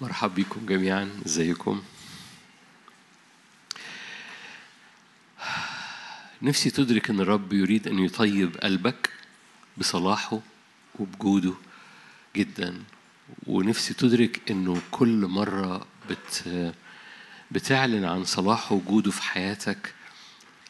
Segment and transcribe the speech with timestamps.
[0.00, 1.10] مرحب بكم جميعا.
[1.26, 1.82] إزيكم؟
[6.42, 9.10] نفسي تدرك أن الرب يريد أن يطيب قلبك
[9.78, 10.40] بصلاحه
[10.98, 11.54] وبجوده
[12.36, 12.82] جدا.
[13.46, 16.44] ونفسي تدرك أنه كل مرة بت
[17.50, 19.94] بتعلن عن صلاحه وجوده في حياتك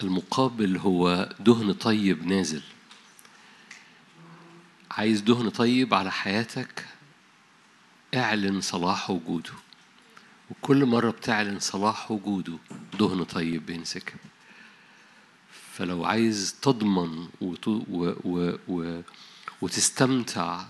[0.02, 2.62] المقابل هو دهن طيب نازل.
[4.90, 6.84] عايز دهن طيب على حياتك؟
[8.14, 9.52] اعلن صلاح وجوده.
[10.50, 12.58] وكل مرة بتعلن صلاح وجوده
[12.98, 14.18] دهن طيب بينسكب.
[15.72, 17.28] فلو عايز تضمن.
[17.40, 17.54] و...
[17.90, 18.54] و...
[18.68, 19.00] و...
[19.62, 20.64] وتستمتع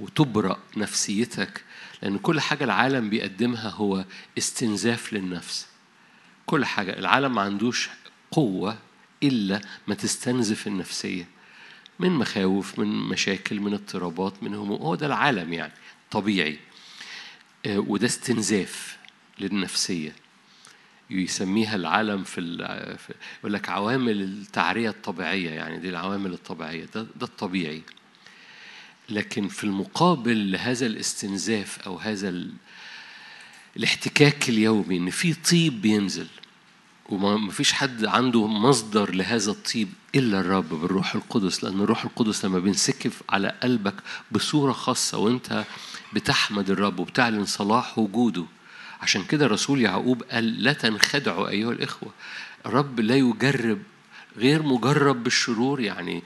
[0.00, 1.64] وتبرأ نفسيتك
[2.02, 4.04] لأن كل حاجة العالم بيقدمها هو
[4.38, 5.66] استنزاف للنفس.
[6.46, 7.90] كل حاجة العالم ما عندوش
[8.30, 8.78] قوة
[9.22, 11.28] إلا ما تستنزف النفسية.
[11.98, 14.82] من مخاوف من مشاكل من اضطرابات من هموم.
[14.82, 15.72] هو ده العالم يعني
[16.10, 16.58] طبيعي.
[17.66, 18.96] وده استنزاف
[19.40, 20.14] للنفسية.
[21.10, 22.40] يسميها العالم في,
[22.98, 27.82] في يقول لك عوامل التعرية الطبيعية يعني دي العوامل الطبيعية ده, ده الطبيعي.
[29.08, 32.52] لكن في المقابل لهذا الاستنزاف أو هذا ال...
[33.76, 36.26] الاحتكاك اليومي إن في طيب بينزل
[37.08, 42.58] وما فيش حد عنده مصدر لهذا الطيب إلا الرب بالروح القدس لأن الروح القدس لما
[42.58, 43.94] بينسكب على قلبك
[44.32, 45.64] بصورة خاصة وأنت
[46.14, 48.44] بتحمد الرب وبتعلن صلاح وجوده.
[49.00, 52.12] عشان كده رسول يعقوب قال لا تنخدعوا أيها الإخوة.
[52.66, 53.82] الرب لا يجرب
[54.36, 56.22] غير مجرب بالشرور يعني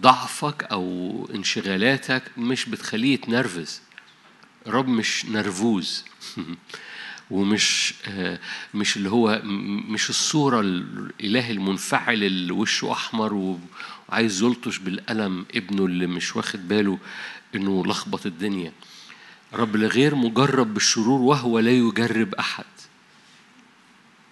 [0.00, 3.80] ضعفك أو انشغالاتك مش بتخليه يتنرفز.
[4.66, 6.04] الرب مش نرفوز.
[7.30, 7.94] ومش
[8.74, 9.40] مش اللي هو
[9.88, 13.58] مش الصورة الإله المنفعل اللي وشه أحمر
[14.08, 16.98] وعايز يلطش بالقلم ابنه اللي مش واخد باله.
[17.54, 18.72] إنه لخبط الدنيا.
[19.54, 22.64] رب غير مجرب بالشرور وهو لا يجرب أحد.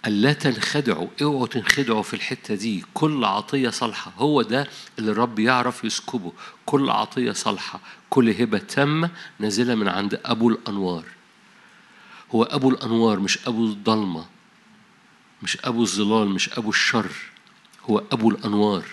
[0.05, 2.85] ألا تنخدعوا اوعوا تنخدعوا في الحتة دي.
[2.93, 4.67] كل عطية صالحة هو ده
[4.99, 6.33] اللي الرب يعرف يسكبه.
[6.65, 7.79] كل عطية صالحة
[8.09, 11.05] كل هبة تامة نازلة من عند أبو الأنوار.
[12.31, 14.25] هو أبو الأنوار مش أبو الضلمة
[15.43, 17.11] مش أبو الظلال مش أبو الشر.
[17.89, 18.85] هو أبو الأنوار.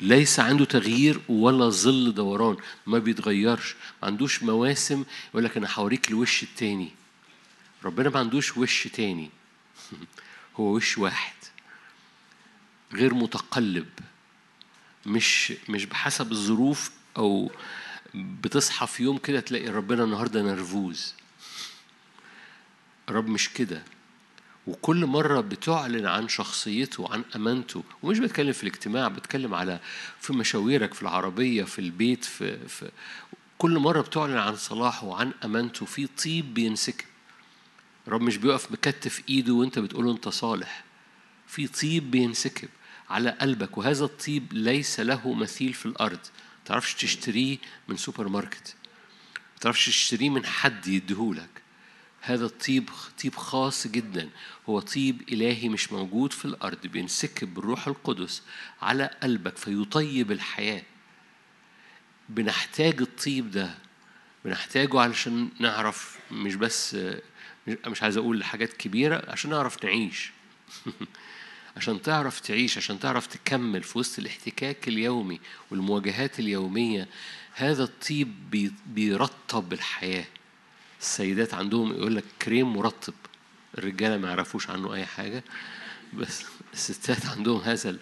[0.00, 2.56] ليس عنده تغيير ولا ظل دوران
[2.86, 3.74] ما بيتغيرش.
[4.02, 6.90] ما عندوش مواسم يقول لك أنا هوريك الوش التاني.
[7.84, 9.30] ربنا ما عندوش وش تاني.
[10.56, 11.34] هو وش واحد.
[12.92, 13.88] غير متقلب.
[15.06, 17.50] مش مش بحسب الظروف أو
[18.14, 21.14] بتصحى في يوم كده تلاقي ربنا النهارده نرفوز.
[23.08, 23.82] الرب مش كده.
[24.66, 29.80] وكل مرة بتعلن عن شخصيته وعن أمانته ومش بتكلم في الاجتماع بتكلم على
[30.20, 32.90] في مشاويرك في العربية في البيت في, في
[33.58, 37.04] كل مرة بتعلن عن صلاحه وعن أمانته في طيب بينسكب
[38.06, 40.84] الرب مش بيقف مكتف إيده وأنت بتقول أنت صالح.
[41.46, 42.68] في طيب بينسكب
[43.10, 46.18] على قلبك وهذا الطيب ليس له مثيل في الأرض.
[46.64, 48.74] تعرفش تشتريه من سوبر ماركت.
[49.60, 51.59] تعرفش تشتريه من حد يديهولك.
[52.20, 52.90] هذا الطيب
[53.22, 54.30] طيب خاص جدا.
[54.68, 58.42] هو طيب إلهي مش موجود في الأرض بينسكب بالروح القدس
[58.82, 60.82] على قلبك فيطيب الحياة.
[62.28, 63.74] بنحتاج الطيب ده
[64.44, 66.96] بنحتاجه علشان نعرف مش بس
[67.66, 70.32] مش عايز أقول حاجات كبيرة عشان نعرف نعيش
[71.76, 77.08] عشان تعرف تعيش عشان تعرف تكمل في وسط الاحتكاك اليومي والمواجهات اليومية.
[77.54, 78.50] هذا الطيب
[78.86, 80.24] بيرطب الحياة.
[81.00, 83.14] السيدات عندهم يقول لك كريم مرطب.
[83.78, 85.44] الرجالة ما يعرفوش عنه أي حاجة
[86.14, 87.96] بس الستات عندهم هذا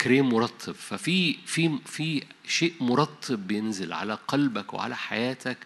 [0.00, 0.72] كريم مرطب.
[0.72, 5.58] ففي في في شيء مرطب بينزل على قلبك وعلى حياتك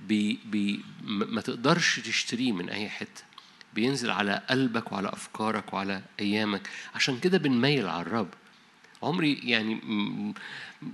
[0.00, 3.22] بي بي ما تقدرش تشتريه من أي حتة.
[3.74, 6.68] بينزل على قلبك وعلى أفكارك وعلى أيامك.
[6.94, 8.28] عشان كده بنميل على الرب.
[9.02, 9.80] عمري يعني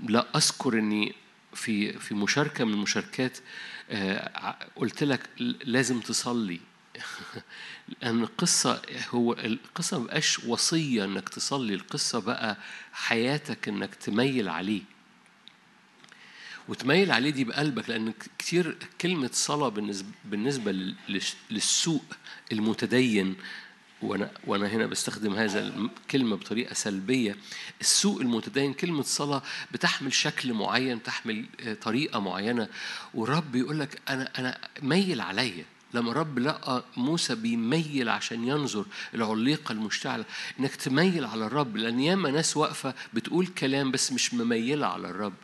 [0.08, 1.14] لا أذكر إني
[1.54, 3.38] في في مشاركة من المشاركات
[4.76, 5.30] قلت لك
[5.64, 6.60] لازم تصلي.
[8.02, 12.56] لأن القصة هو القصة ما بقاش وصية إنك تصلي القصة بقى
[12.92, 14.82] حياتك إنك تميل عليه.
[16.68, 20.94] وتميل عليه دي بقلبك لأن كتير كلمة صلاة بالنسبة, بالنسبة
[21.50, 22.04] للسوق
[22.52, 23.36] المتدين
[24.02, 27.36] وأنا وأنا هنا بستخدم هذا الكلمة بطريقة سلبية.
[27.80, 29.42] السوق المتدين كلمة صلاة
[29.72, 31.44] بتحمل شكل معين تحمل
[31.82, 32.68] طريقة معينة.
[33.14, 35.64] والرب يقول لك أنا أنا ميل عليا.
[35.94, 38.84] لما الرب لقى موسى بيميل عشان ينظر
[39.14, 40.24] العليقه المشتعله
[40.60, 45.34] إنك تميل على الرب لأن ياما ناس واقفة بتقول كلام بس مش مميلة على الرب.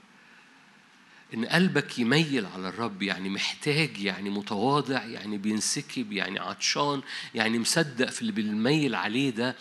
[1.34, 7.02] إن قلبك يميل على الرب يعني محتاج يعني متواضع يعني بينسكب يعني عطشان
[7.34, 9.56] يعني مصدق في اللي بنميل عليه ده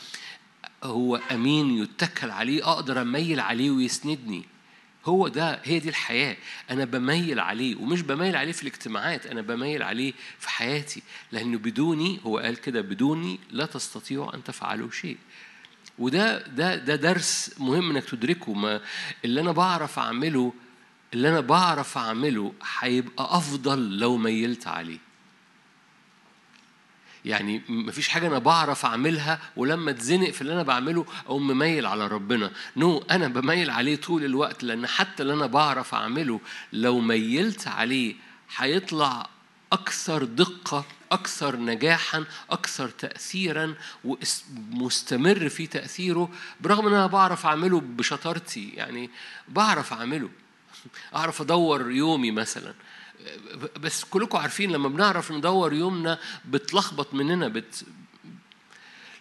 [0.83, 4.43] هو أمين يتكل عليه أقدر أميل عليه ويسندني.
[5.05, 6.37] هو ده هي دي الحياة.
[6.69, 11.01] أنا بميل عليه ومش بميل عليه في الاجتماعات أنا بميل عليه في حياتي.
[11.31, 15.17] لأنه بدوني هو قال كده بدوني لا تستطيعوا أن تفعلوا شيء.
[15.99, 18.53] وده ده ده درس مهم إنك تدركه.
[18.53, 18.81] ما
[19.25, 20.53] اللي أنا بعرف أعمله
[21.13, 24.99] اللي أنا بعرف أعمله هيبقى أفضل لو ميلت عليه.
[27.25, 32.07] يعني مفيش حاجة أنا بعرف أعملها ولما اتزنق في اللي أنا بعمله أقوم مميل على
[32.07, 32.51] ربنا.
[32.77, 36.39] نو no, أنا بميل عليه طول الوقت لأن حتى اللي أنا بعرف أعمله
[36.73, 38.15] لو ميلت عليه
[38.57, 39.29] هيطلع
[39.71, 46.29] أكثر دقة أكثر نجاحا أكثر تأثيرا ومستمر في تأثيره
[46.61, 48.69] برغم أن أنا بعرف أعمله بشطارتي.
[48.69, 49.09] يعني
[49.49, 50.29] بعرف أعمله.
[51.15, 52.73] أعرف أدور يومي مثلا.
[53.79, 57.85] بس كلكم عارفين لما بنعرف ندور يومنا بتلخبط مننا بت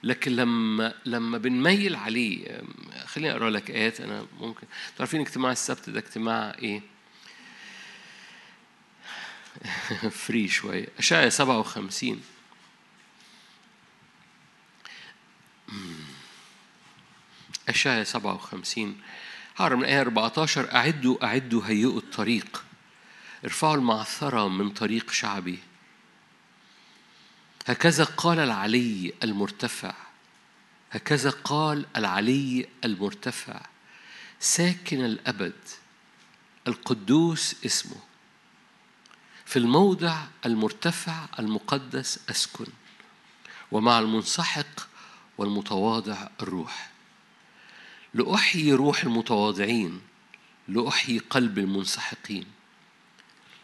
[0.03, 2.63] لكن لما لما بنميل عليه
[3.07, 4.67] خليني أقرأ لك آيات أنا ممكن.
[5.01, 6.81] عارفين اجتماع السبت ده اجتماع إيه؟
[10.27, 10.89] فري شوية.
[10.99, 12.23] اشعيا 57
[17.69, 19.01] اشعيا 57
[19.57, 22.65] هقرا من آية 14 أعدوا أعدوا هيئوا الطريق.
[23.45, 25.59] ارفعوا المعثرة من طريق شعبي.
[27.67, 29.95] هكذا قال العلي المرتفع.
[30.91, 33.61] هكذا قال العلي المرتفع.
[34.41, 35.61] ساكن الأبد
[36.69, 37.97] القدوس اسمه.
[39.47, 40.17] في الموضع
[40.47, 42.67] المرتفع المقدس أسكن.
[43.73, 44.89] ومع المنسحق
[45.39, 46.92] والمتواضع الروح.
[48.15, 50.01] لأحيي روح المتواضعين
[50.69, 52.47] لأحيي قلب المنسحقين.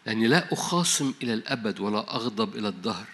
[0.05, 3.05] لأني لا أخاصم إلى الأبد ولا أغضب إلى الدهر.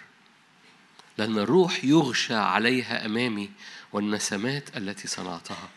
[1.18, 3.50] لأن الروح يغشى عليها أمامي
[3.92, 5.68] والنسمات التي صنعتها.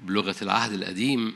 [0.00, 1.34] بلغة العهد القديم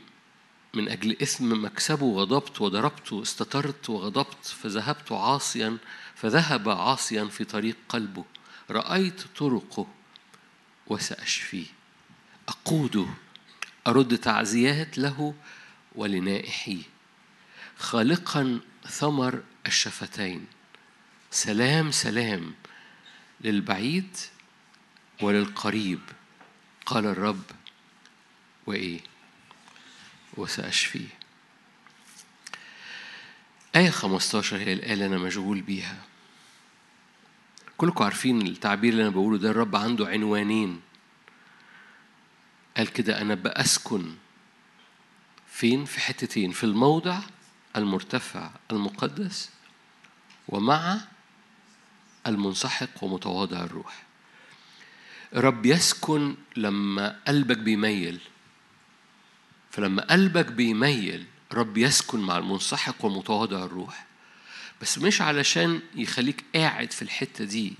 [0.73, 5.77] من أجل إثم مكسبه غضبت وضربت استترت وغضبت فذهبت عاصيا
[6.15, 8.25] فذهب عاصيا في طريق قلبه.
[8.71, 9.87] رأيت طرقه
[10.87, 11.65] وسأشفيه.
[12.47, 13.07] أقوده
[13.87, 15.33] أرد تعزيات له
[15.95, 16.83] ولنائحيه.
[17.77, 20.47] خالقا ثمر الشفتين.
[21.31, 22.53] سلام سلام
[23.41, 24.17] للبعيد
[25.21, 25.99] وللقريب.
[26.85, 27.43] قال الرب
[28.65, 28.99] وإيه؟
[30.33, 31.07] وسأشفيه.
[33.75, 36.06] آية 15 هي الآية اللي أنا مشغول بيها.
[37.77, 40.81] كلكم عارفين التعبير اللي أنا بقوله ده الرب عنده عنوانين.
[42.77, 44.15] قال كده أنا بأسكن
[45.47, 47.19] فين؟ في حتتين في الموضع
[47.75, 49.49] المرتفع المقدس
[50.47, 50.97] ومع
[52.27, 54.03] المنسحق ومتواضع الروح.
[55.33, 58.19] رب يسكن لما قلبك بيميل.
[59.71, 64.06] فلما قلبك بيميل رب يسكن مع المنسحق ومتواضع الروح.
[64.81, 67.73] بس مش علشان يخليك قاعد في الحتة دي.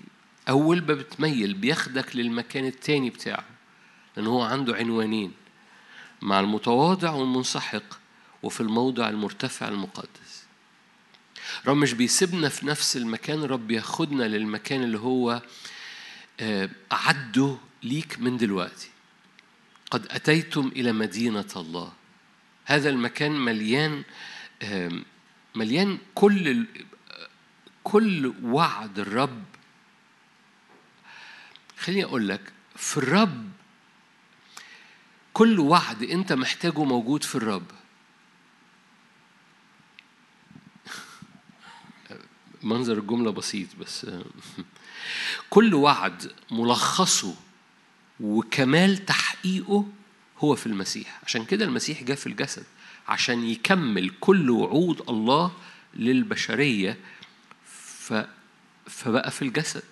[0.50, 3.46] أول ما بتميل بياخدك للمكان التاني بتاعه
[4.18, 5.32] لأن هو عنده عنوانين.
[6.22, 7.84] مع المتواضع والمنسحق
[8.44, 10.44] وفي الموضع المرتفع المقدس.
[11.68, 15.42] رب مش بيسيبنا في نفس المكان رب ياخدنا للمكان اللي هو
[16.92, 18.90] أعده ليك من دلوقتي.
[19.92, 21.92] قد أتيتم إلى مدينة الله.
[22.66, 24.04] هذا المكان مليان
[25.58, 26.66] مليان كل
[27.84, 29.44] كل وعد الرب.
[31.78, 33.52] خليني أقول لك في الرب
[35.34, 37.72] كل وعد أنت محتاجه موجود في الرب.
[42.64, 44.08] منظر الجملة بسيط بس
[45.50, 47.36] كل وعد ملخصه
[48.20, 49.86] وكمال تحقيقه
[50.40, 51.20] هو في المسيح.
[51.24, 52.66] عشان كده المسيح جاء في الجسد.
[53.08, 55.52] عشان يكمل كل وعود الله
[55.94, 56.98] للبشرية
[57.66, 58.14] ف...
[58.86, 59.84] فبقى في الجسد.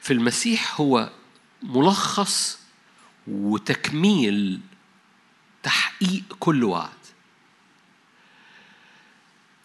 [0.00, 1.10] في المسيح هو
[1.62, 2.58] ملخص
[3.26, 4.60] وتكميل
[5.62, 6.90] تحقيق كل وعد.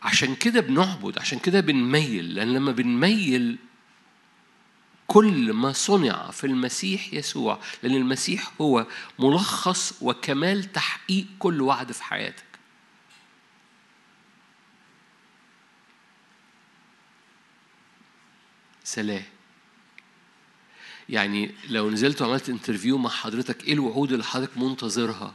[0.03, 3.57] عشان كده بنعبد عشان كده بنميل لأن لما بنميل
[5.07, 8.87] كل ما صنع في المسيح يسوع لأن المسيح هو
[9.19, 12.45] ملخص وكمال تحقيق كل وعد في حياتك.
[18.83, 19.23] سلام.
[21.09, 25.33] يعني لو نزلت وعملت انترفيو مع حضرتك إيه الوعود اللي حضرتك منتظرها؟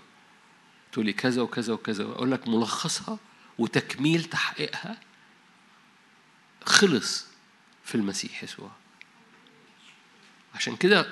[0.93, 3.19] تقول لي كذا وكذا وكذا أقول لك ملخصها
[3.59, 5.01] وتكميل تحقيقها
[6.65, 7.27] خلص
[7.85, 8.71] في المسيح يسوع.
[10.55, 11.07] عشان كده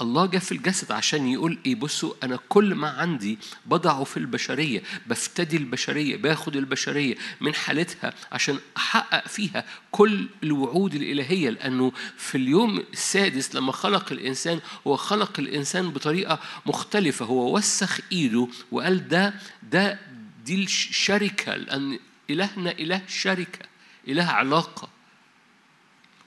[0.00, 4.82] الله جاء في الجسد عشان يقول إيه بصوا أنا كل ما عندي بضعه في البشرية
[5.06, 12.84] بفتدي البشرية باخد البشرية من حالتها عشان أحقق فيها كل الوعود الإلهية لأنه في اليوم
[12.92, 17.24] السادس لما خلق الإنسان هو خلق الإنسان بطريقة مختلفة.
[17.24, 19.98] هو وسخ إيده وقال ده ده
[20.44, 21.98] دي الشركة لأن
[22.30, 23.66] إلهنا إله شركة
[24.08, 24.88] إله علاقة.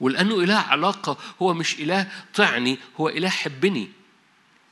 [0.05, 3.89] ولأنه إله علاقة هو مش إله طعني هو إله حبني.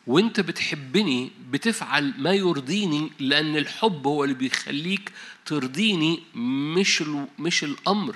[0.07, 5.11] وأنت بتحبني بتفعل ما يرضيني لأن الحب هو اللي بيخليك
[5.45, 7.03] ترضيني مش
[7.39, 8.15] مش الأمر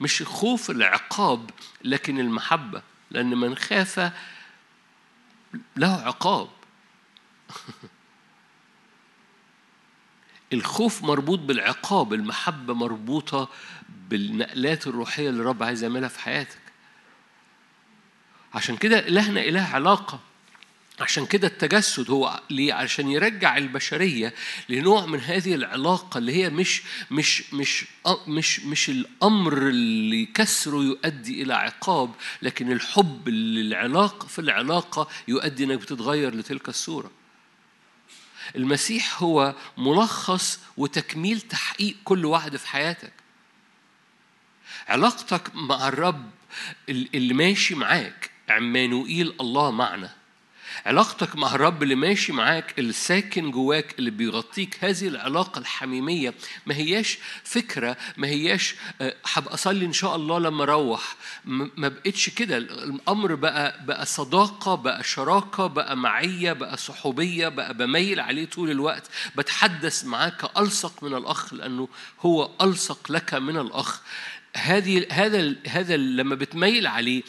[0.00, 1.50] مش خوف العقاب
[1.84, 2.82] لكن المحبة.
[3.10, 4.12] لأن من خاف
[5.76, 6.48] له عقاب.
[10.52, 13.48] الخوف مربوط بالعقاب المحبة مربوطة
[14.08, 16.58] بالنقلات الروحية اللي الرب عايز يعملها في حياتك
[18.54, 20.20] عشان كده إلهنا إله علاقة
[21.00, 24.34] عشان كده التجسد هو ليه؟ عشان يرجع البشرية
[24.68, 27.84] لنوع من هذه العلاقة اللي هي مش مش مش
[28.28, 32.10] مش مش الأمر اللي كسره يؤدي إلى عقاب
[32.42, 37.10] لكن الحب للعلاقه في العلاقة يؤدي إنك بتتغير لتلك الصورة.
[38.56, 43.12] المسيح هو ملخص وتكميل تحقيق كل وعد في حياتك.
[44.88, 46.30] علاقتك مع الرب
[46.88, 48.30] اللي ماشي معاك.
[48.48, 50.10] عمانوئيل الله معنا.
[50.86, 54.84] علاقتك مع الرب اللي ماشي معاك اللي ساكن جواك اللي بيغطيك.
[54.84, 56.34] هذه العلاقة الحميمية.
[56.66, 58.74] ما هياش فكرة ما هياش
[59.32, 61.16] هبقى أصلي إن شاء الله لما أروح.
[61.44, 62.56] ما بقتش كده.
[62.56, 69.10] الأمر بقى بقى صداقة بقى شراكة بقى معية بقى صحوبية بقى بميل عليه طول الوقت.
[69.36, 71.88] بتحدث معاك ألصق من الأخ لأنه
[72.20, 74.00] هو ألصق لك من الأخ.
[74.56, 77.22] هذه هذا هذا لما بتميل عليه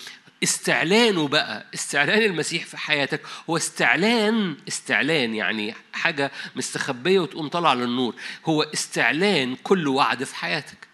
[0.44, 8.16] استعلانه بقى استعلان المسيح في حياتك هو استعلان استعلان يعني حاجة مستخبية وتقوم طالعة للنور
[8.46, 10.88] هو استعلان كل وعد في حياتك.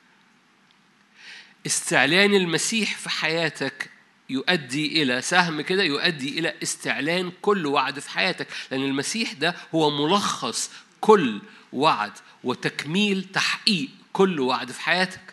[1.66, 3.90] استعلان المسيح في حياتك
[4.30, 9.90] يؤدي إلى سهم كده يؤدي إلى استعلان كل وعد في حياتك لأن المسيح ده هو
[10.08, 10.72] ملخص
[11.02, 11.42] كل
[11.74, 12.12] وعد
[12.44, 15.29] وتكميل تحقيق كل وعد في حياتك.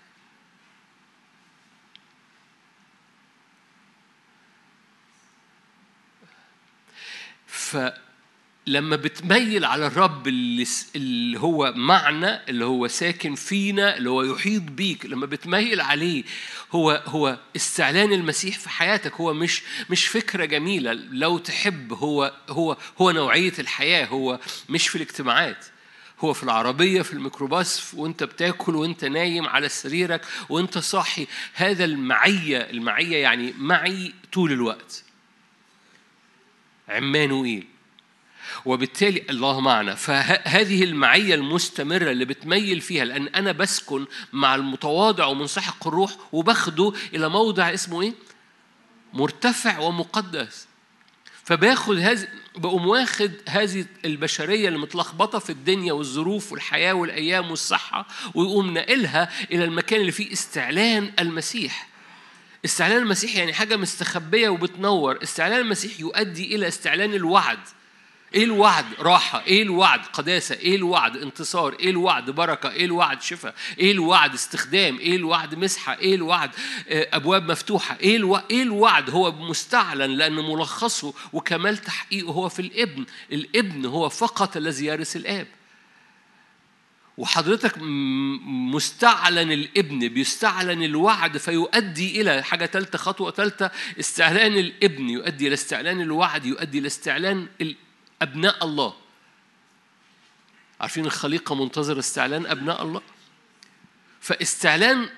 [7.67, 15.07] فلما بتميل على الرب اللي, هو معنا اللي هو ساكن فينا اللي هو يحيط بيك
[15.07, 16.25] لما بتميل عليه
[16.73, 19.15] هو هو استعلان المسيح في حياتك.
[19.15, 20.93] هو مش مش فكرة جميلة.
[20.93, 24.07] لو تحب هو هو هو نوعية الحياة.
[24.07, 25.65] هو مش في الاجتماعات.
[26.21, 31.27] هو في العربية في الميكروباص وانت بتاكل وانت نايم على سريرك وانت صاحي.
[31.55, 35.06] هذا المعية المعية يعني معي طول الوقت.
[36.89, 37.67] عمانوئيل
[38.65, 39.95] وبالتالي الله معنا.
[39.95, 47.29] فهذه المعية المستمرة اللي بتميل فيها لأن أنا بسكن مع المتواضع ومنسحق الروح وباخده إلى
[47.29, 48.15] موضع اسمه إيه؟
[49.13, 50.67] مرتفع ومقدس.
[51.45, 58.71] فباخد هذه بقوم واخد هذه البشرية اللي متلخبطة في الدنيا والظروف والحياة والأيام والصحة ويقوم
[58.71, 61.89] ناقلها إلى المكان اللي فيه استعلان المسيح.
[62.67, 65.19] استعلان المسيح يعني حاجة مستخبية وبتنور.
[65.23, 67.59] استعلان المسيح يؤدي إلى استعلان الوعد.
[68.35, 69.43] إيه الوعد؟ راحة.
[69.47, 70.55] إيه الوعد؟ قداسة.
[70.55, 71.77] إيه الوعد؟ انتصار.
[71.81, 72.71] إيه الوعد؟ بركة.
[72.71, 73.55] إيه الوعد؟ شفاء.
[73.79, 74.99] إيه الوعد؟ استخدام.
[74.99, 75.99] إيه الوعد؟ مسحة.
[75.99, 76.51] إيه الوعد؟
[76.89, 77.99] أبواب مفتوحة.
[78.01, 83.05] إيه الوعد, إيه الوعد؟ هو مستعلن لأن ملخصه وكمال تحقيقه هو في الإبن.
[83.33, 85.47] الإبن هو فقط الذي يرث الآب.
[87.19, 87.79] وحضرتك
[88.73, 93.71] مستعلن الابن بيستعلن الوعد فيؤدي إلى حاجة ثالثه خطوة ثالثه
[94.01, 97.49] استعلان الابن يؤدي إلى استعلان الوعد يؤدي إلى استعلان
[98.23, 98.95] أبناء الله.
[100.81, 103.03] عارفين الخليقة منتظر استعلان أبناء الله؟
[104.21, 105.09] فاستعلان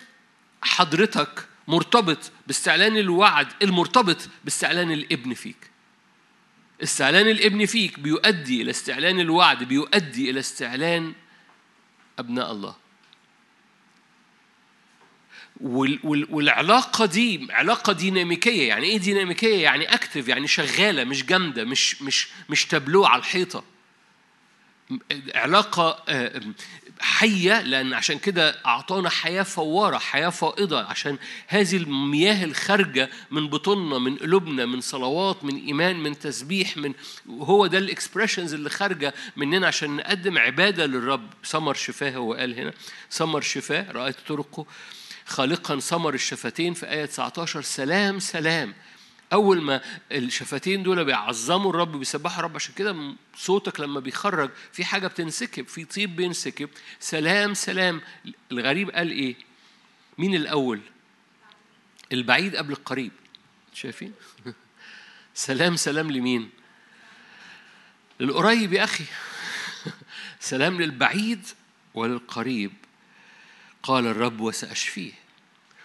[0.62, 5.70] حضرتك مرتبط باستعلان الوعد المرتبط باستعلان الابن فيك.
[6.82, 11.12] استعلان الابن فيك بيؤدي إلى استعلان الوعد بيؤدي إلى استعلان
[12.18, 12.74] أبناء الله
[15.60, 22.28] والعلاقة دي علاقة ديناميكية يعني إيه ديناميكية؟ يعني أكتف يعني شغالة مش جامدة مش مش
[22.48, 23.64] مش تابلو على الحيطة
[25.34, 26.42] علاقة آه،
[27.00, 30.80] حية لأن عشان كده أعطانا حياة فوارة حياة فائضة.
[30.82, 36.94] عشان هذه المياه الخارجة من بطوننا من قلوبنا من صلوات من إيمان من تسبيح من
[37.28, 41.30] هو ده الإكسبريشنز اللي خارجة مننا عشان نقدم عبادة للرب.
[41.46, 42.72] ثمر شفاه هو قال هنا.
[43.10, 44.66] ثمر شفاه رأيت طرقه.
[45.26, 48.74] خالقا ثمر الشفتين في آية 19 سلام سلام.
[49.32, 49.80] أول ما
[50.12, 55.84] الشفتين دول بيعظموا الرب بيسبحوا الرب عشان كده صوتك لما بيخرج في حاجة بتنسكب في
[55.84, 56.70] طيب بينسكب.
[57.00, 58.00] سلام سلام.
[58.52, 59.36] الغريب قال إيه؟
[60.18, 60.80] مين الأول؟
[62.12, 63.12] البعيد قبل القريب.
[63.74, 64.12] شايفين؟
[65.34, 66.50] سلام سلام لمين؟
[68.20, 69.04] للقريب يا أخي.
[70.40, 71.46] سلام للبعيد
[71.94, 72.72] وللقريب.
[73.82, 75.27] قال الرب وسأشفيه.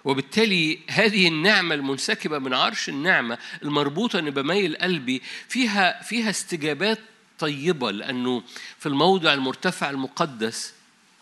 [0.06, 7.00] وبالتالي هذه النعمة المنسكبة من عرش النعمة المربوطة أن بميل قلبي فيها فيها استجابات
[7.40, 8.44] طيبة لأنه
[8.80, 10.74] في الموضع المرتفع المقدس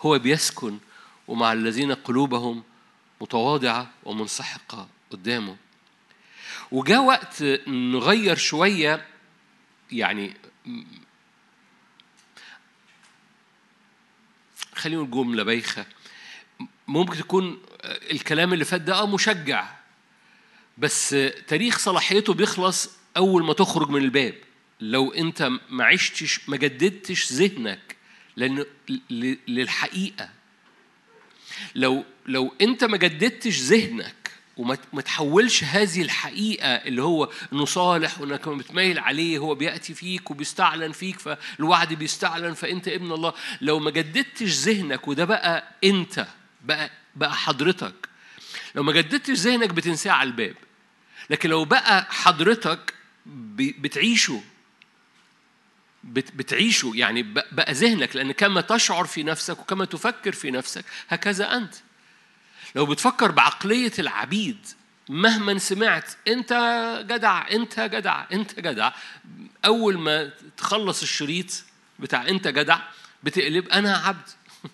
[0.02, 0.80] هو بيسكن
[1.28, 2.64] ومع الذين قلوبهم
[3.22, 5.58] متواضعة ومنسحقة قدامه.
[6.72, 9.06] وجاء وقت نغير شوية
[9.92, 10.34] يعني
[14.76, 15.86] خلينا نقول جملة بايخة
[16.88, 17.60] ممكن تكون
[18.12, 19.70] الكلام اللي فات ده آه مشجع.
[20.78, 21.16] بس
[21.48, 24.36] تاريخ صلاحيته بيخلص أول ما تخرج من الباب.
[24.80, 27.96] لو أنت ما عشتش ما جددتش ذهنك
[28.36, 28.66] لأن
[29.48, 30.30] للحقيقة.
[31.76, 34.16] لو لو أنت ما جددتش ذهنك
[34.58, 40.92] وما تحولش هذه الحقيقة اللي هو إنه صالح وإنك بتميل عليه هو بيأتي فيك وبيستعلن
[40.92, 43.34] فيك فالوعد بيستعلن فأنت ابن الله.
[43.62, 46.28] لو ما جددتش ذهنك وده بقى أنت
[46.63, 48.10] بقى بقى حضرتك.
[48.75, 50.56] لو ما جددتش ذهنك بتنساه على الباب.
[51.30, 52.94] لكن لو بقى حضرتك
[53.56, 54.41] بتعيشه.
[56.03, 56.91] بتعيشه.
[56.96, 58.15] يعني بقى ذهنك.
[58.15, 61.75] لأن كما تشعر في نفسك وكما تفكر في نفسك هكذا أنت.
[62.75, 64.68] لو بتفكر بعقلية العبيد
[65.10, 66.53] مهما سمعت أنت
[67.08, 68.91] جدع أنت جدع أنت جدع.
[69.65, 71.63] أول ما تخلص الشريط
[72.00, 72.80] بتاع أنت جدع
[73.24, 74.30] بتقلب أنا عبد.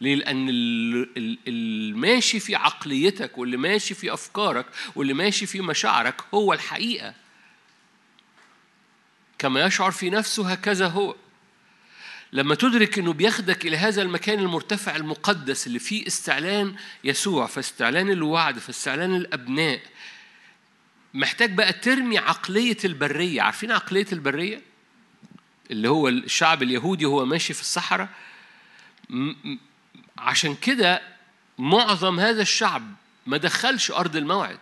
[0.00, 6.52] ليه؟ لأن اللي ماشي في عقليتك واللي ماشي في أفكارك واللي ماشي في مشاعرك هو
[6.52, 7.14] الحقيقة.
[9.38, 11.16] كما يشعر في نفسه هكذا هو.
[12.32, 18.58] لما تدرك إنه بياخدك إلى هذا المكان المرتفع المقدس اللي فيه استعلان يسوع فاستعلان الوعد
[18.58, 19.80] فاستعلان الأبناء
[21.14, 23.42] محتاج بقى ترمي عقلية البرية.
[23.42, 24.60] عارفين عقلية البرية؟
[25.70, 28.08] اللي هو الشعب اليهودي هو ماشي في الصحراء؟
[30.18, 31.02] عشان كده
[31.58, 32.94] معظم هذا الشعب
[33.26, 34.58] ما دخلش أرض الموعد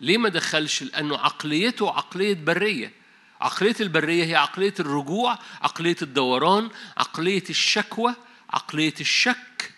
[0.00, 2.92] ليه ما دخلش؟ لأنه عقليته عقلية برية
[3.40, 8.14] عقلية البرية هي عقلية الرجوع عقلية الدوران عقلية الشكوى
[8.50, 9.72] عقلية الشك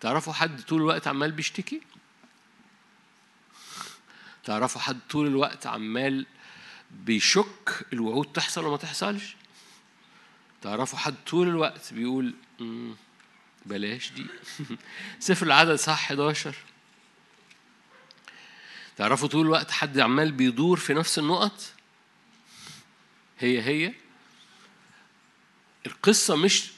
[0.00, 1.80] تعرفوا حد طول الوقت عمال بيشتكي؟
[4.44, 6.26] تعرفوا حد طول الوقت عمال
[6.90, 9.37] بيشك الوعود تحصل وما تحصلش؟
[10.62, 12.34] تعرفوا حد طول الوقت بيقول
[13.66, 14.26] بلاش دي.
[15.20, 16.54] سفر العدد صح 11
[18.96, 21.72] تعرفوا طول الوقت حد عمال بيدور في نفس النقط؟
[23.38, 23.94] هي هي.
[25.86, 26.70] القصة مش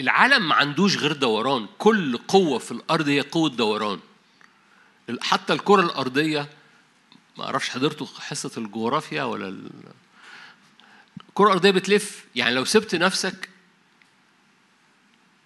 [0.00, 1.68] العالم ما عندوش غير دوران.
[1.78, 4.00] كل قوة في الأرض هي قوة دوران.
[5.20, 6.50] حتى الكرة الأرضية
[7.38, 9.70] ما أعرفش حضرتوا حصة الجغرافيا ولا
[11.36, 12.24] الكرة الأرضية بتلف.
[12.34, 13.48] يعني لو سبت نفسك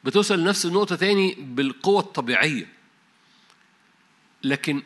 [0.05, 2.67] بتوصل لنفس النقطة تاني بالقوة الطبيعية.
[4.43, 4.83] لكن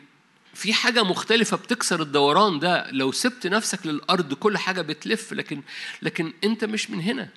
[0.53, 2.91] في حاجة مختلفة بتكسر الدوران ده.
[2.91, 5.33] لو سبت نفسك للأرض كل حاجة بتلف.
[5.33, 5.61] لكن
[6.01, 7.29] لكن أنت مش من هنا.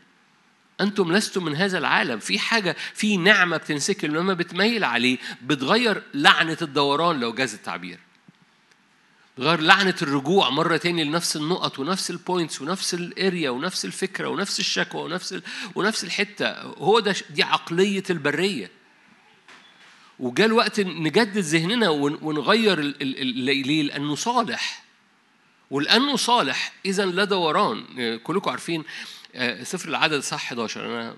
[0.80, 2.18] أنتم لستم من هذا العالم.
[2.18, 5.18] في حاجة في نعمة بتنسكب لما بتميل عليه.
[5.42, 7.98] بتغير لعنة الدوران لو جاز التعبير.
[9.38, 14.28] غير لعنة الرجوع مرة تاني لنفس النقط ونفس ال points ونفس ال area ونفس الفكرة
[14.28, 15.42] ونفس الشكوى ونفس ال...
[15.74, 16.60] ونفس الحتة.
[16.62, 18.70] هو ده دي عقلية البرية.
[20.18, 24.84] وجاء الوقت نجدد ذهننا ونغير ليه؟ لأنه صالح.
[25.70, 27.84] ولأنه صالح إذا لا دوران.
[28.24, 28.84] كلكم عارفين
[29.34, 31.16] آه، سفر العدد صح 11 أنا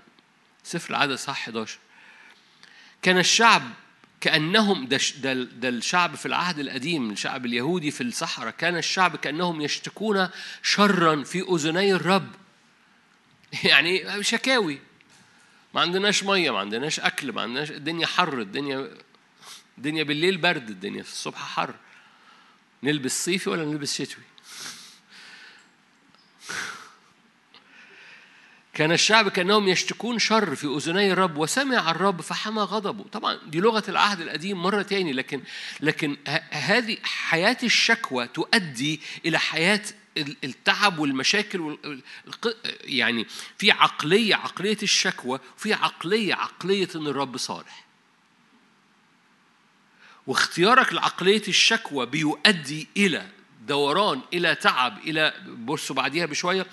[0.63, 1.77] سفر العدد صح 11
[3.01, 3.63] كان الشعب
[4.21, 4.99] كأنهم ده,
[5.33, 10.29] ده, الشعب في العهد القديم الشعب اليهودي في الصحراء كان الشعب كأنهم يشتكون
[10.63, 12.27] شرا في أذني الرب.
[13.63, 14.79] يعني شكاوي.
[15.73, 18.97] ما عندناش مية ما عندناش أكل ما عندناش الدنيا حر الدنيا
[19.77, 21.75] الدنيا بالليل برد الدنيا في الصبح حر.
[22.83, 24.23] نلبس صيفي ولا نلبس شتوي؟
[28.73, 33.03] كان الشعب كأنهم يشتكون شر في أذني الرب وسمع الرب فحمى غضبه.
[33.11, 35.41] طبعا دي لغة العهد القديم مرة تاني لكن
[35.79, 36.17] لكن
[36.51, 39.81] هذه حياة الشكوى تؤدي إلى حياة
[40.17, 41.77] التعب والمشاكل
[42.83, 43.25] يعني
[43.57, 47.85] في عقلية عقلية الشكوى وفي عقلية عقلية إن الرب صالح.
[50.27, 53.29] واختيارك لعقلية الشكوى بيؤدي إلى
[53.67, 56.65] دوران إلى تعب إلى بصوا بعديها بشوية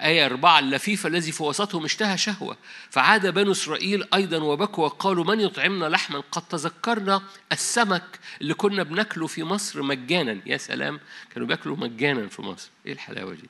[0.00, 2.56] آية أربعة اللفيف الذي في وسطهم اشتهى شهوة
[2.90, 9.26] فعاد بنو إسرائيل أيضا وبكوا وقالوا من يطعمنا لحما؟ قد تذكرنا السمك اللي كنا بناكله
[9.26, 10.40] في مصر مجانا.
[10.46, 11.00] يا سلام
[11.34, 12.68] كانوا بياكلوا مجانا في مصر.
[12.86, 13.48] إيه الحلاوة دي؟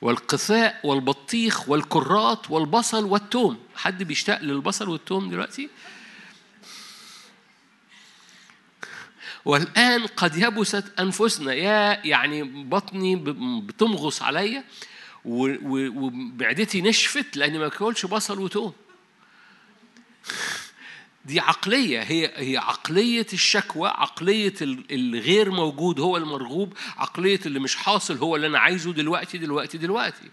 [0.00, 3.58] والقثاء والبطيخ والكرات والبصل والثوم.
[3.76, 5.68] حد بيشتاق للبصل والثوم دلوقتي؟
[9.46, 13.16] والآن قد يبست أنفسنا يا يعني بطني
[13.60, 14.64] بتمغص عليا
[15.24, 18.72] ومعدتي نشفت لأني ما باكلش بصل وتوم.
[21.24, 24.54] دي عقلية هي هي عقلية الشكوى عقلية
[24.90, 30.30] الغير موجود هو المرغوب عقلية اللي مش حاصل هو اللي أنا عايزه دلوقتي دلوقتي دلوقتي.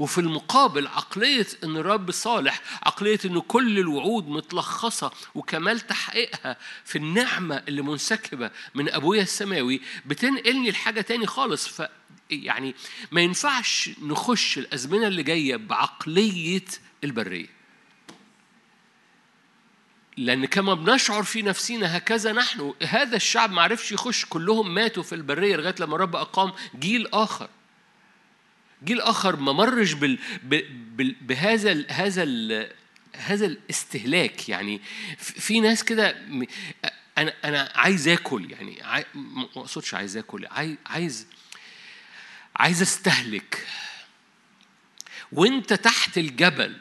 [0.00, 7.62] وفي المقابل عقلية إن الرب صالح عقلية إن كل الوعود متلخصة وكمال تحقيقها في النعمة
[7.68, 11.68] اللي منسكبة من أبويا السماوي بتنقلني لحاجة تاني خالص.
[11.68, 11.82] ف
[12.30, 12.74] يعني
[13.12, 16.64] ما ينفعش نخش الأزمنة اللي جاية بعقلية
[17.04, 17.48] البرية.
[20.16, 25.14] لأن كما بنشعر في نفسنا هكذا نحن هذا الشعب ما عرفش يخش كلهم ماتوا في
[25.14, 27.48] البرية لغاية لما الرب أقام جيل آخر.
[28.84, 30.18] جيل آخر ما مرش بال
[31.20, 32.72] بهذا ال هذا ال
[33.16, 34.48] هذا الاستهلاك.
[34.48, 34.80] يعني
[35.16, 36.16] في ناس كده
[37.18, 38.50] أنا أنا عايز آكل.
[38.50, 40.46] يعني ما أقصدش عايز آكل.
[40.86, 41.26] عايز
[42.56, 43.66] عايز أستهلك.
[45.32, 46.76] وأنت تحت الجبل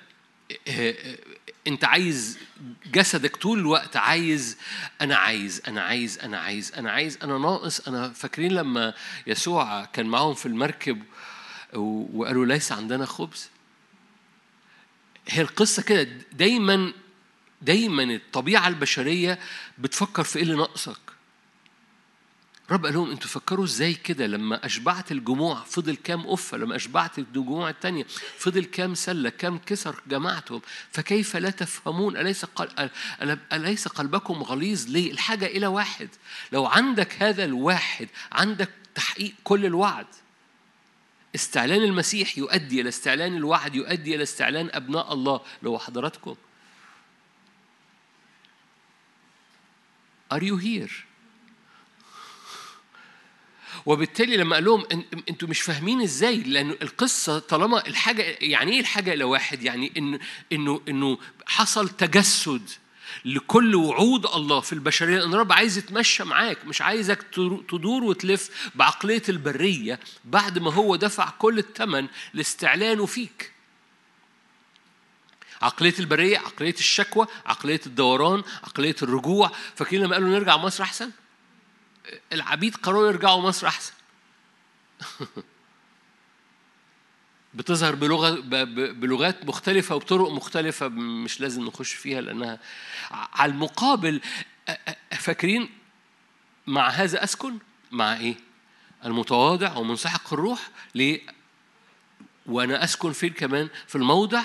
[1.68, 2.38] أنت عايز
[2.86, 4.58] جسدك طول الوقت عايز
[5.02, 7.88] أنا عايز أنا عايز أنا عايز أنا عايز أنا ناقص.
[7.88, 8.94] أنا فاكرين لما
[9.28, 11.04] يسوع كان معاهم في المركب
[11.76, 13.50] وقالوا ليس عندنا خبز.
[15.28, 16.94] هي القصة كده دايما
[17.62, 19.40] دايما الطبيعة البشرية
[19.78, 21.00] بتفكر في إيه اللي ناقصك.
[22.72, 27.20] رب قال لهم أنتوا فكروا إزاي كده؟ لما أشبعت الجموع فضل كام قفه لما أشبعت
[27.20, 28.04] الجموع الثانية
[28.38, 32.90] فضل كام سلة كام كسر جمعتهم فكيف لا تفهمون؟ أليس قل...
[33.54, 36.10] أليس قلبكم غليظ؟ ليه؟ الحاجة إلى واحد.
[36.52, 40.08] لو عندك هذا الواحد عندك تحقيق كل الوعد.
[41.36, 45.42] استعلان المسيح يؤدي إلى استعلان الوعد يؤدي إلى استعلان أبناء الله.
[45.64, 46.36] لو حضراتكم.
[50.34, 50.92] Are you here؟
[53.86, 54.86] وبالتالي لما قال لهم
[55.30, 60.20] إنتوا مش فاهمين إزاي؟ لأن القصة طالما الحاجة يعني إيه الحاجة إلى واحد؟ يعني انه
[60.52, 62.70] إنه إنه حصل تجسد.
[63.26, 67.24] لكل وعود الله في البشرية أن الرب عايز يتمشى معاك مش عايزك
[67.70, 73.52] تدور وتلف بعقلية البرية بعد ما هو دفع كل الثمن لاستعلانه فيك.
[75.62, 79.52] عقلية البرية عقلية الشكوى عقلية الدوران عقلية الرجوع.
[79.76, 81.12] فاكرين لما قالوا نرجع مصر أحسن؟
[82.34, 83.94] العبيد قرروا يرجعوا مصر أحسن.
[87.54, 88.40] بتظهر بلغة
[88.92, 92.60] بلغات مختلفة وبطرق مختلفة مش لازم نخش فيها لأنها
[93.12, 94.22] على المقابل
[95.12, 95.70] فاكرين
[96.68, 97.58] مع هذا أسكن
[97.92, 98.36] مع إيه؟
[99.06, 101.22] المتواضع ومنسحق الروح ليه؟
[102.46, 104.42] وأنا أسكن فين كمان؟ في الموضع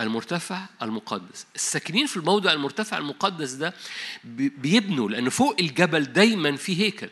[0.00, 3.74] المرتفع المقدس الساكنين في الموضع المرتفع المقدس ده
[4.24, 7.08] بيبنوا لأن فوق الجبل دايما في هيكل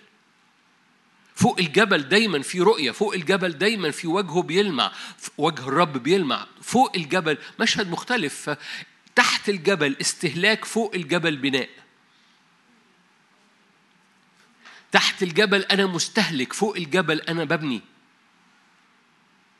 [1.35, 4.93] فوق الجبل دايما في رؤية فوق الجبل دايما في وجهه بيلمع
[5.39, 6.47] وجه الرب بيلمع.
[6.63, 8.57] فوق الجبل مشهد مختلف.
[9.15, 11.69] تحت الجبل استهلاك فوق الجبل بناء.
[14.93, 17.81] تحت الجبل أنا مستهلك فوق الجبل أنا ببني.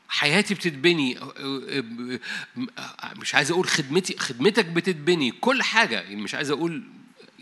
[0.09, 1.19] حياتي بتتبني.
[3.15, 5.31] مش عايز أقول خدمتي خدمتك بتتبني.
[5.31, 6.83] كل حاجة مش عايز أقول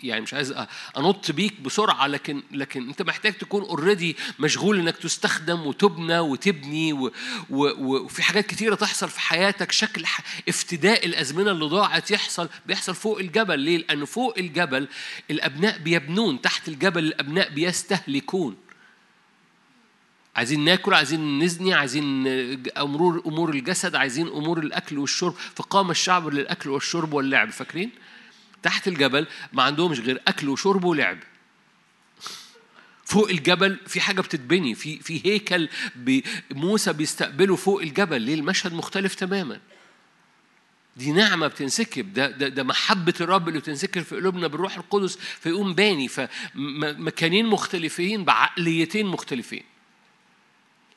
[0.04, 0.56] يعني مش عايز
[0.98, 7.12] أنط بيك بسرعة لكن لكن أنت محتاج تكون اوريدي مشغول إنك تستخدم وتبنى وتبني و
[7.50, 7.68] و
[8.04, 10.06] وفي حاجات كتيرة تحصل في حياتك شكل
[10.50, 14.88] افتداء الأزمنة اللي ضاعت يحصل بيحصل فوق الجبل ليه؟ لأنه فوق الجبل
[15.32, 18.58] الأبناء بيبنون تحت الجبل الأبناء بيستهلكون
[20.36, 22.28] عايزين ناكل عايزين نزني عايزين
[22.78, 27.92] امور أمور الجسد عايزين أمور الأكل والشرب فقام الشعب للأكل والشرب واللعب فاكرين؟
[28.64, 31.18] تحت الجبل ما عندهمش غير أكل وشرب ولعب.
[33.06, 38.74] فوق الجبل في حاجة بتتبني في في هيكل بي موسى بيستقبله فوق الجبل ليه المشهد
[38.74, 39.60] مختلف تماما.
[40.98, 45.74] دي نعمة بتنسكب ده, ده, ده محبة الرب اللي بتنسكب في قلوبنا بالروح القدس فيقوم
[45.74, 49.64] باني فمكانين مختلفين بعقليتين مختلفين.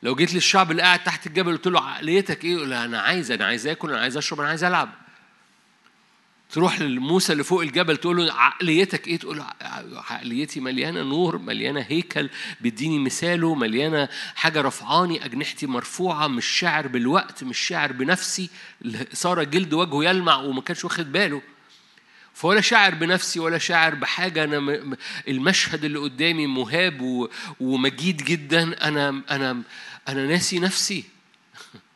[0.03, 3.45] لو جيت للشعب اللي قاعد تحت الجبل قلت له عقليتك إيه؟ يقول أنا عايز أنا
[3.45, 5.06] عايز آكل أنا عايز أشرب أنا عايز ألعب.
[6.49, 9.47] تروح للموسى اللي فوق الجبل تقول له عقليتك إيه؟ تقول له
[10.09, 12.29] عقليتي مليانة نور، مليانة هيكل
[12.61, 18.49] بيديني مثاله، مليانة حاجة رفعاني، أجنحتي مرفوعة، مش شاعر بالوقت، مش شاعر بنفسي،
[19.13, 21.41] صار جلد وجهه يلمع وما كانش واخد باله.
[22.33, 24.83] فولا شاعر بنفسي ولا شاعر بحاجة أنا
[25.27, 27.27] المشهد اللي قدامي مهاب
[27.59, 29.61] ومجيد جدا أنا أنا
[30.07, 31.03] أنا ناسي نفسي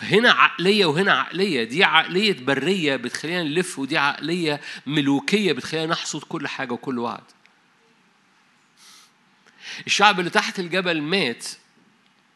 [0.00, 1.64] فهنا عقلية وهنا عقلية.
[1.64, 7.22] دي عقلية برية بتخلينا نلف ودي عقلية ملوكية بتخلينا نحصد كل حاجة وكل وعد.
[9.86, 11.46] الشعب اللي تحت الجبل مات.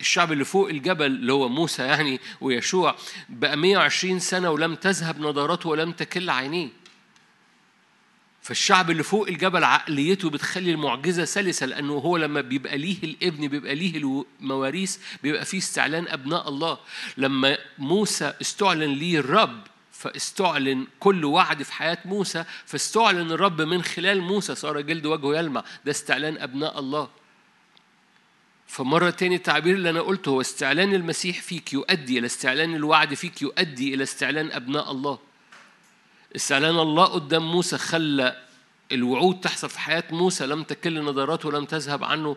[0.01, 2.97] الشعب اللي فوق الجبل اللي هو موسى يعني ويشوع
[3.29, 6.69] بقى 120 سنة ولم تذهب نضارته ولم تكل عينيه.
[8.43, 13.75] فالشعب اللي فوق الجبل عقليته بتخلي المعجزة سلسة لأنه هو لما بيبقى ليه الابن بيبقى
[13.75, 16.79] ليه المواريث بيبقى فيه استعلان أبناء الله.
[17.17, 19.61] لما موسى استعلن ليه الرب
[19.93, 25.65] فاستعلن كل وعد في حياة موسى فاستعلن الرب من خلال موسى صار جلد وجهه يلمع.
[25.85, 27.09] ده استعلان أبناء الله.
[28.67, 33.43] فمرة تاني التعبير اللي أنا قلته هو استعلان المسيح فيك يؤدي إلى استعلان الوعد فيك
[33.43, 35.19] يؤدي إلى استعلان أبناء الله.
[36.37, 38.43] استعلان الله قدام موسى خلى
[38.93, 42.37] الوعود تحصل في حياة موسى لم تكل نظراته ولم تذهب عنه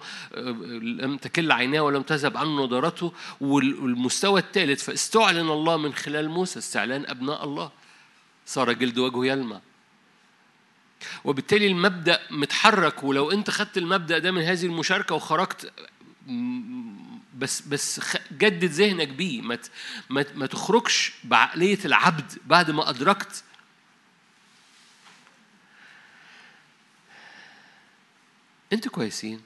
[0.82, 7.06] لم تكل عيناه ولم تذهب عنه نظراته والمستوى الثالث فاستعلن الله من خلال موسى استعلان
[7.08, 7.72] أبناء الله.
[8.46, 9.60] صار جلد وجهه يلمع.
[11.24, 15.72] وبالتالي المبدأ متحرك ولو أنت خدت المبدأ ده من هذه المشاركة وخرجت
[17.38, 19.42] بس بس جدد ذهنك بيه.
[19.42, 19.58] ما
[20.10, 23.44] ما تخرجش بعقلية العبد بعد ما أدركت
[28.74, 29.42] أنتوا كويسين.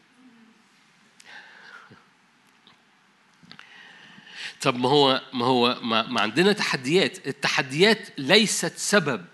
[4.61, 7.27] طب ما هو ما هو ما, ما عندنا تحديات.
[7.27, 9.25] التحديات ليست سبب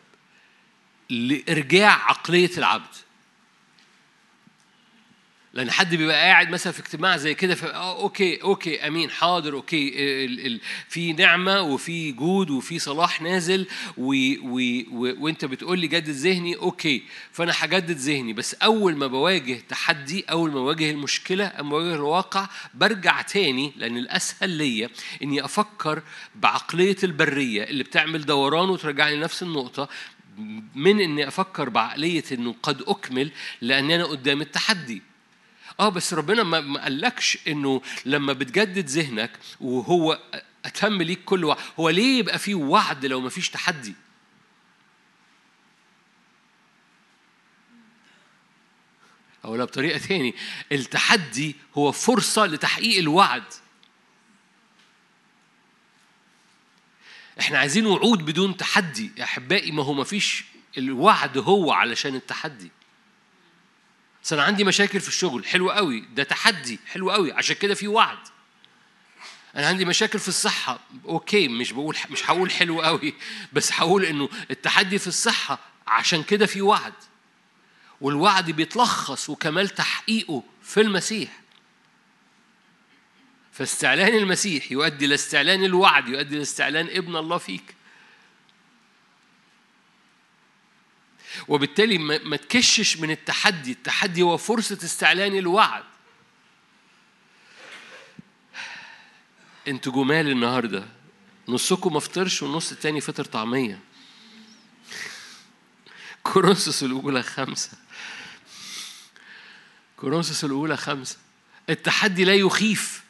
[1.09, 2.95] لإرجاع عقلية العبد.
[5.55, 9.53] لأن حد بيبقى قاعد مثلا في اجتماع زي كده ف آه okay okay أمين حاضر
[9.53, 9.87] okay
[10.25, 14.13] ال ال في نعمة وفي جود وفي صلاح نازل و
[14.43, 14.59] و
[14.91, 18.33] و وأنت بتقول لي جدد ذهني okay فأنا هجدد ذهني.
[18.33, 23.97] بس أول ما بواجه تحدي أول ما بواجه المشكلة أما بواجه الواقع برجع تاني لأن
[23.97, 24.89] الأسهل ليا
[25.23, 26.01] إني أفكر
[26.35, 29.89] بعقلية البرية اللي بتعمل دوران وترجعني لنفس النقطة
[30.75, 35.01] من إني أفكر بعقلية إنه قد أكمل لأن أنا قدام التحدي.
[35.79, 40.19] آه بس ربنا ما قالكش انه لما بتجدد ذهنك وهو
[40.65, 43.93] اتم ليك كل وعد هو ليه يبقى فيه وعد لو ما فيش تحدي؟
[49.45, 50.35] أو بطريقة تاني.
[50.71, 53.43] التحدي هو فرصة لتحقيق الوعد.
[57.39, 59.11] إحنا عايزين وعود بدون تحدي.
[59.17, 60.45] يا أحبائي ما هو ما فيش
[60.77, 62.71] الوعد هو علشان التحدي.
[64.25, 65.45] بس أنا عندي مشاكل في الشغل.
[65.45, 65.99] حلو قوي.
[65.99, 66.79] ده تحدي.
[66.87, 67.33] حلو قوي.
[67.33, 68.17] عشان كده في وعد.
[69.55, 70.79] أنا عندي مشاكل في الصحة.
[71.05, 73.13] أوكي مش بقول مش هقول حلو قوي.
[73.53, 75.59] بس هقول إنه التحدي في الصحة.
[75.87, 76.93] عشان كده في وعد.
[78.01, 81.41] والوعد بيتلخص وكمال تحقيقه في المسيح.
[83.53, 87.75] فاستعلان المسيح يؤدي إلى استعلان الوعد يؤدي إلى استعلان ابن الله فيك.
[91.47, 93.71] وبالتالي ما تكشش من التحدي.
[93.71, 95.83] التحدي هو فرصة استعلان الوعد.
[99.67, 100.87] أنتوا جمال النهارده.
[101.47, 103.79] نصكم ما والنص التاني فطر طعمية.
[106.23, 107.71] كورنثوس الأولى خمسة.
[109.97, 111.17] كورنثوس الأولى خمسة.
[111.69, 113.03] التحدي لا يخيف.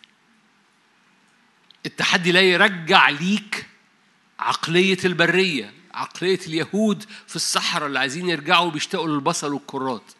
[1.85, 3.67] التحدي لا يرجع ليك
[4.39, 5.73] عقلية البرية.
[5.95, 10.11] عقلية اليهود في الصحراء اللي عايزين يرجعوا بيشتاقوا للبصل والكرات.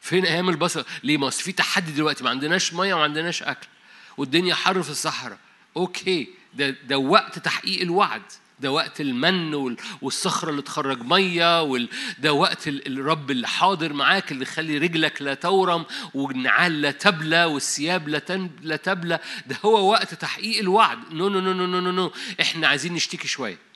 [0.00, 3.68] فين أيام البصل؟ ليه؟ ما في تحدي دلوقتي ما عندناش مية وما عندناش أكل.
[4.16, 5.38] والدنيا حر في الصحراء.
[5.76, 8.22] أوكي ده ده وقت تحقيق الوعد.
[8.60, 11.78] ده وقت المن والصخرة اللي تخرج مية
[12.18, 18.08] ده وقت الرب اللي حاضر معاك اللي يخلي رجلك لا تورم والنعال لا تبلى والثياب
[18.08, 19.18] لا لا تبلى.
[19.46, 20.98] ده هو وقت تحقيق الوعد.
[21.12, 23.69] no no no no no no إحنا عايزين نشتكي شوية.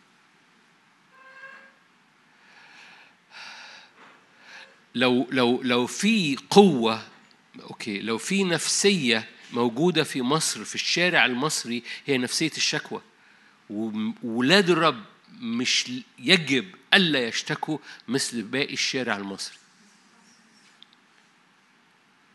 [4.95, 7.03] لو لو لو في قوة
[7.63, 13.01] okay لو في نفسية موجودة في مصر في الشارع المصري هي نفسية الشكوى.
[13.71, 15.03] وولاد الرب
[15.41, 17.79] مش يجب ألا يشتكوا
[18.09, 19.57] مثل باقي الشارع المصري.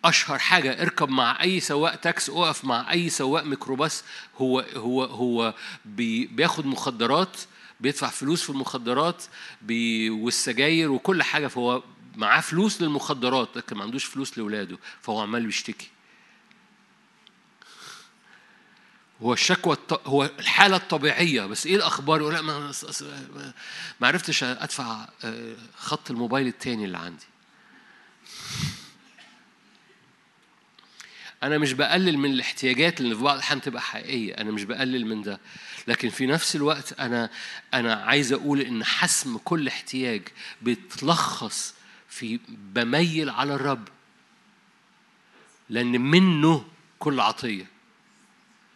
[0.05, 4.03] أشهر حاجة اركب مع أي سواق تاكسي اقف مع أي سواق ميكروباص.
[4.37, 5.53] هو هو هو
[5.85, 7.37] بي بياخد مخدرات
[7.79, 9.23] بيدفع فلوس في المخدرات
[9.61, 11.83] بي والسجاير وكل حاجة فهو
[12.15, 15.89] معاه فلوس للمخدرات لكن ما عندوش فلوس لاولاده فهو عمال بيشتكي
[19.21, 20.07] هو الشكوى الط...
[20.07, 22.71] هو الحالة الطبيعية بس إيه الأخبار؟ يقول لأ ما
[23.99, 27.25] ما عرفتش أدفع آه، خط الموبايل التاني اللي عندي.
[31.43, 35.21] أنا مش بقلل من الاحتياجات اللي في بعض الأحيان تبقى حقيقية، أنا مش بقلل من
[35.21, 35.39] ده،
[35.87, 37.29] لكن في نفس الوقت أنا
[37.73, 40.21] أنا عايز أقول إن حسم كل احتياج
[40.61, 41.73] بيتلخص
[42.09, 43.87] في بميل على الرب.
[45.69, 46.65] لأن منه
[46.99, 47.65] كل عطية.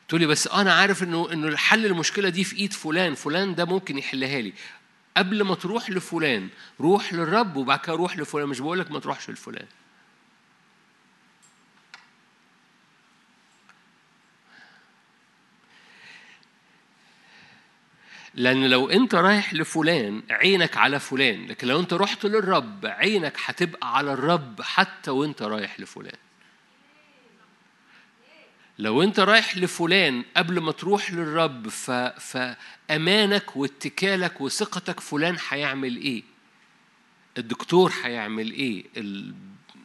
[0.07, 3.65] تقول لي بس أنا عارف إنه إنه الحل المشكلة دي في إيد فلان، فلان ده
[3.65, 4.53] ممكن يحلها لي.
[5.17, 6.49] قبل ما تروح لفلان
[6.81, 9.65] روح للرب وبعد كده روح لفلان مش بقول لك ما تروحش لفلان.
[18.35, 23.97] لأن لو أنت رايح لفلان عينك على فلان لكن لو أنت رحت للرب عينك هتبقى
[23.97, 26.15] على الرب حتى وأنت رايح لفلان.
[28.79, 31.91] لو أنت رايح لفلان قبل ما تروح للرب ف...
[31.91, 36.23] فأمانك واتكالك وثقتك فلان هيعمل إيه؟
[37.37, 38.83] الدكتور هيعمل إيه؟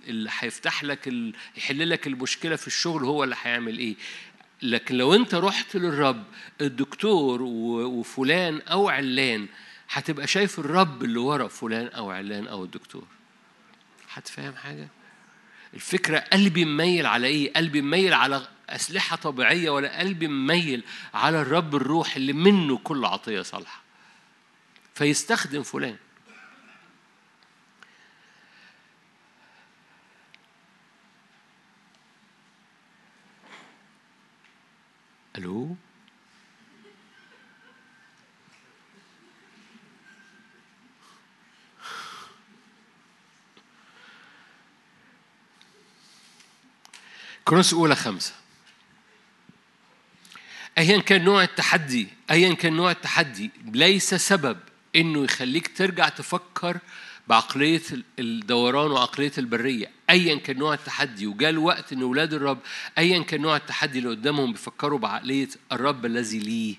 [0.09, 1.35] اللي هيفتح لك ال...
[1.57, 3.97] يحل لك المشكلة في الشغل هو اللي هيعمل إيه؟
[4.63, 6.25] لكن لو انت رحت للرب
[6.61, 9.47] الدكتور وفلان أو علان
[9.91, 13.05] هتبقى شايف الرب اللي ورا فلان أو علان أو الدكتور.
[14.13, 14.89] هتفهم حاجة؟
[15.75, 21.75] الفكرة قلبي مميل على إيه؟ قلبي مميل على أسلحة طبيعية ولا قلبي مميل على الرب
[21.75, 23.83] الروح اللي منه كل عطية صالحة؟
[24.95, 25.97] فيستخدم فلان.
[35.39, 35.77] ألو
[47.45, 48.33] كرونس أولى خمسة.
[50.79, 54.61] أيا كان نوع التحدي أيا كان نوع التحدي ليس سبب
[54.97, 56.79] إنه يخليك ترجع تفكر
[57.29, 57.83] بعقلية
[58.19, 61.27] الدوران وعقلية البرية أيا كان نوع التحدي.
[61.27, 62.59] وجاء الوقت إن أولاد الرب
[62.99, 66.75] أيا كان نوع التحدي اللي قدامهم بيفكروا بعقلية الرب الذي ليه.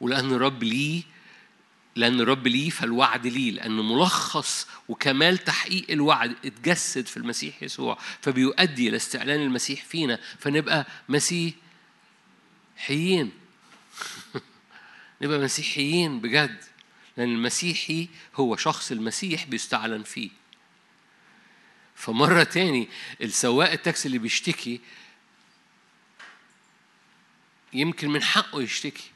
[0.00, 1.02] ولأن الرب ليه
[1.96, 8.88] لأن الرب ليه فالوعد ليه لأنه ملخص وكمال تحقيق الوعد اتجسد في المسيح يسوع فبيؤدي
[8.88, 10.18] إلى استعلان المسيح فينا.
[10.38, 11.56] فنبقى مسيحيين.
[15.22, 16.64] نبقى مسيحيين بجد.
[17.18, 20.30] لأن المسيحي هو شخص المسيح بيستعلن فيه.
[21.94, 22.88] فمرة تاني
[23.20, 24.80] السواق التاكسي اللي بيشتكي
[27.72, 29.10] يمكن من حقه يشتكي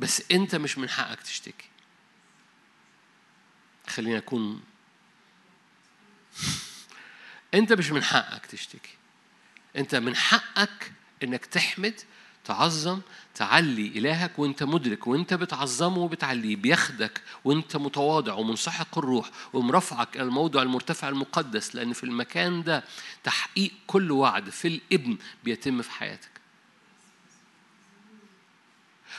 [0.00, 1.68] بس أنت مش من حقك تشتكي.
[3.86, 4.62] خلينا أكون
[7.54, 8.94] أنت مش من حقك تشتكي.
[9.76, 12.00] أنت من حقك إنك تحمد
[12.48, 13.00] تعظم
[13.34, 20.62] تعلي إلهك وأنت مدرك وأنت بتعظمه وبتعليه بياخدك وأنت متواضع ومنسحق الروح ومرفعك إلى الموضع
[20.62, 22.84] المرتفع المقدس لأن في المكان ده
[23.24, 26.30] تحقيق كل وعد في الإبن بيتم في حياتك.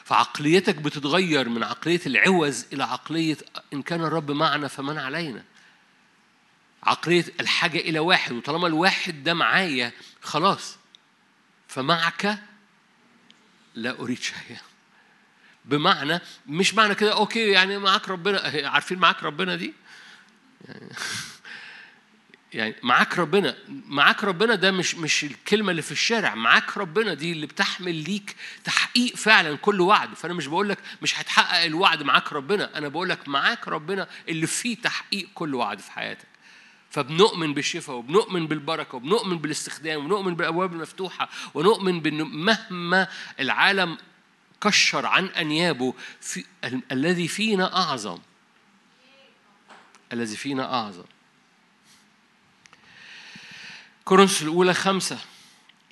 [0.04, 3.38] فعقليتك بتتغير من عقلية العوز إلى عقلية
[3.74, 5.44] إن كان الرب معنا فمن علينا.
[6.84, 10.78] عقلية الحاجة إلى واحد وطالما الواحد ده معايا خلاص.
[11.68, 12.40] فمعك
[13.76, 14.62] لا أريد شيئا.
[15.66, 19.74] بمعنى مش معنى كده أوكي يعني معاك ربنا عارفين معاك ربنا دي؟
[20.68, 20.90] يعني
[22.54, 27.32] يعني معاك ربنا معاك ربنا ده مش مش الكلمة اللي في الشارع معاك ربنا دي
[27.32, 30.14] اللي بتحمل ليك تحقيق فعلا كل وعد.
[30.14, 34.48] فأنا مش بقول لك مش هتحقق الوعد معاك ربنا أنا بقول لك معاك ربنا اللي
[34.48, 36.29] فيه تحقيق كل وعد في حياتك.
[36.90, 43.08] فبنؤمن بالشفاء وبنؤمن بالبركة وبنؤمن بالاستخدام وبنؤمن بالأبواب المفتوحة ونؤمن بان مهما
[43.40, 43.98] العالم
[44.62, 48.20] كشر عن أنيابه في ال- الذي فينا أعظم.
[50.14, 51.04] الذي فينا أعظم.
[54.06, 55.20] كورنثوس الأولى خمسة.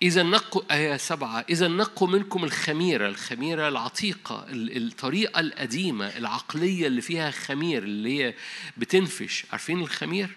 [0.02, 1.46] إذا نقوا آية سبعة.
[1.50, 3.08] إذا نقوا منكم الخميرة.
[3.08, 4.46] الخميرة العتيقة.
[4.50, 8.34] الطريقة القديمة العقلية اللي فيها خمير اللي هي
[8.78, 9.46] بتنفش.
[9.52, 10.36] عارفين الخمير؟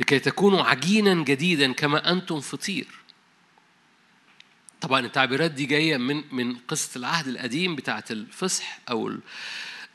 [0.00, 2.86] لكي تكونوا عجينا جديدا كما أنتم فطير.
[4.80, 9.12] طبعا التعبيرات دي جاية من من قصة العهد القديم بتاعة الفصح أو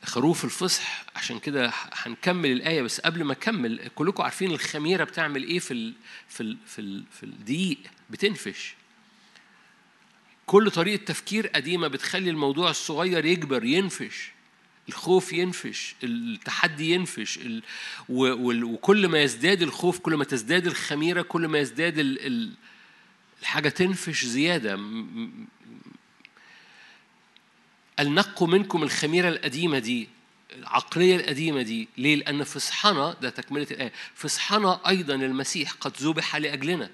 [0.03, 1.05] خروف الفصح.
[1.15, 5.93] عشان كده هنكمل الآية بس قبل ما أكمل كلكم عارفين الخميرة بتعمل إيه في ال
[6.27, 7.77] في ال في ال في الدقيق؟
[8.09, 8.75] بتنفش.
[10.45, 14.31] كل طريقة تفكير قديمة بتخلي الموضوع الصغير يكبر ينفش.
[14.89, 17.39] الخوف ينفش التحدي ينفش.
[18.09, 22.27] وكل ما يزداد الخوف كل ما تزداد الخميرة كل ما يزداد ال...
[22.27, 22.51] ال...
[23.41, 24.79] الحاجة تنفش زيادة
[27.99, 30.09] النقوا منكم الخميرة القديمة دي
[30.55, 36.89] العقلية القديمة دي ليه؟ لأن فصحنا ده تكملة الآية فصحنا أيضا المسيح قد ذبح لأجلنا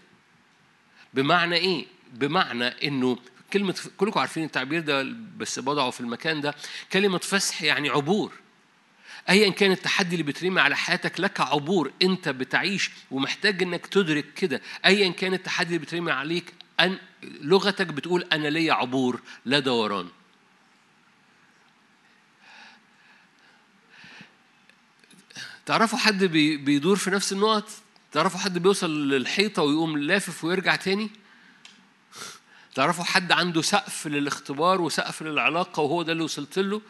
[1.14, 3.18] بمعنى إيه؟ بمعنى إنه
[3.54, 6.56] كلمة كلكم عارفين التعبير ده بس بضعه في المكان ده.
[6.93, 8.34] كلمة فسح يعني عبور.
[9.30, 14.62] ايا كان التحدي اللي بترمي على حياتك لك عبور أنت بتعيش ومحتاج إنك تدرك كده.
[14.86, 20.08] ايا كان التحدي اللي بترمي عليك أن لغتك بتقول أنا ليا عبور لا دوران.
[25.66, 27.70] تعرفوا حد بيدور في نفس النقط؟
[28.12, 31.10] تعرفوا حد بيوصل للحيطة ويقوم لافف ويرجع تاني؟
[32.76, 36.82] تعرفوا حد عنده سقف للاختبار وسقف للعلاقة وهو ده اللي وصلت له؟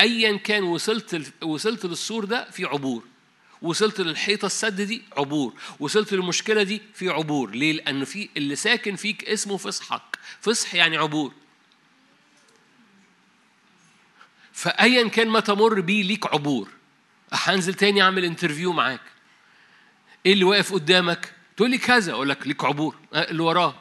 [0.00, 3.04] ايا كان وصلت وصلت للسور ده في عبور.
[3.62, 5.54] وصلت للحيطة السد دي عبور.
[5.80, 7.50] وصلت للمشكلة دي في عبور.
[7.50, 11.32] ليه؟ لأن في اللي ساكن فيك اسمه فصحك فصح يعني عبور.
[14.52, 16.68] فأيا كان ما تمر بيه ليك عبور.
[17.32, 19.00] هنزل تاني أعمل interview معاك.
[20.26, 22.12] إيه اللي واقف قدامك؟ تقول لي كذا.
[22.12, 22.96] أقول لك ليك عبور.
[23.14, 23.74] أه، اللي وراه.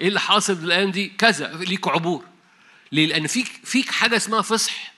[0.00, 2.24] إيه اللي حاصل الأيام دي؟ كذا ليك عبور
[2.92, 4.92] ليه؟ لأن فيك فيك حاجة اسمها فصح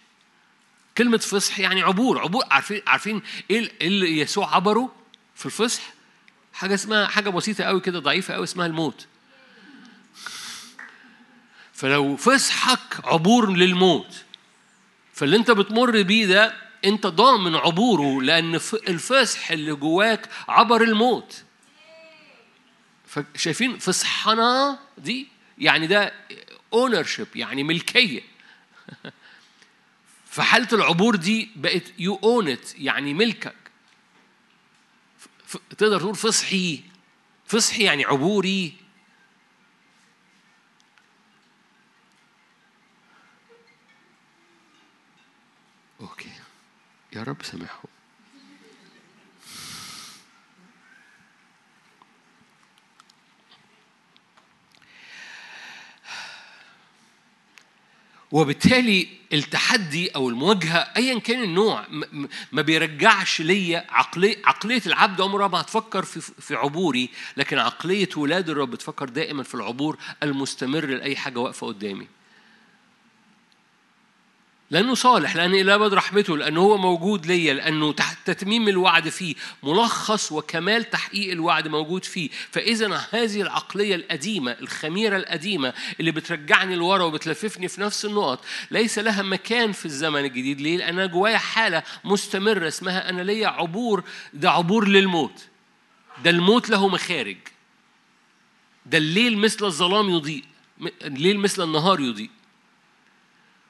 [0.98, 4.92] كلمة فصح يعني عبور عبور عارفين عارفين إيه اللي يسوع عبره
[5.34, 5.82] في الفصح؟
[6.52, 9.06] حاجة اسمها حاجة بسيطة قوي كده ضعيفة قوي اسمها الموت.
[11.72, 14.24] فلو فصحك عبور للموت
[15.14, 16.54] فاللي انت بتمر بيه ده
[16.84, 18.54] انت ضامن عبوره لأن
[18.88, 21.43] الفصح اللي جواك عبر الموت
[23.14, 26.12] فشايفين فصحنا دي يعني ده
[26.72, 28.20] ownership يعني ملكية.
[30.30, 33.54] فحالة العبور دي بقت you own يعني ملكك.
[35.78, 36.82] تقدر تقول فصحي.
[37.46, 38.76] فصحي يعني عبوري.
[46.00, 46.30] أوكي.
[47.12, 47.93] يا رب سامحهم.
[58.34, 61.86] وبالتالي التحدي أو المواجهة ايا كان النوع
[62.52, 68.50] ما بيرجعش ليا عقليه عقلية العبد عمرها ما هتفكر في في عبوري لكن عقلية ولاد
[68.50, 72.06] الرب بتفكر دائما في العبور المستمر لأي حاجة واقفة قدامي.
[74.70, 79.34] لأنه صالح لأن إلى أبد رحمته لأنه هو موجود ليا لأنه تحت تتميم الوعد فيه
[79.62, 82.30] ملخص وكمال تحقيق الوعد موجود فيه.
[82.50, 89.22] فإذا هذه العقلية القديمة الخميرة القديمة اللي بترجعني لورا وبتلففني في نفس النقط ليس لها
[89.22, 90.60] مكان في الزمن الجديد.
[90.60, 95.44] ليه؟ لأن أنا جوايا حالة مستمرة اسمها أنا ليا عبور ده عبور للموت.
[96.24, 97.36] ده الموت له مخارج.
[98.86, 100.44] ده الليل مثل الظلام يضيء
[101.02, 102.30] الليل مثل النهار يضيء.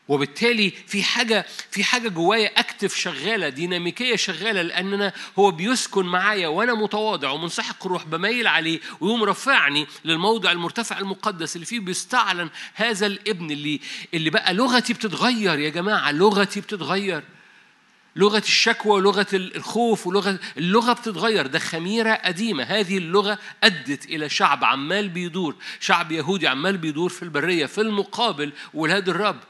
[0.08, 6.74] وبالتالي في حاجة في حاجة جوايا أكتف شغالة ديناميكية شغالة لأن هو بيسكن معايا وأنا
[6.74, 13.50] متواضع ومنسحق الروح بميل عليه ويقوم رفعني للموضع المرتفع المقدس اللي فيه بيستعلن هذا الابن
[13.50, 13.80] اللي
[14.14, 17.22] اللي بقى لغتي بتتغير يا جماعة لغتي بتتغير.
[18.16, 21.46] لغة الشكوى ولغة الخوف ولغة اللغة بتتغير.
[21.46, 22.62] ده خميرة قديمة.
[22.64, 28.52] هذه اللغة أدت إلى شعب عمال بيدور شعب يهودي عمال بيدور في البرية في المقابل
[28.74, 29.40] ولاد الرب.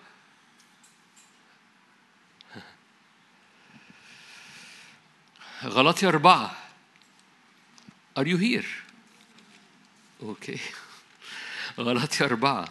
[5.65, 6.57] غلطي أربعة.
[8.19, 8.67] Are you here?
[10.23, 10.59] أوكي
[11.79, 12.69] غلطي أربعة.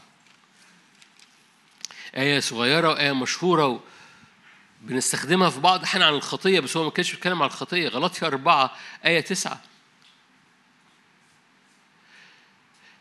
[2.18, 3.80] آية صغيرة وآية مشهورة و...
[4.82, 7.90] بنستخدمها في بعض الأحيان عن الخطية بس هو ما كانش بيتكلم عن الخطية.
[7.90, 8.76] غلطي أربعة
[9.06, 9.62] آية تسعة.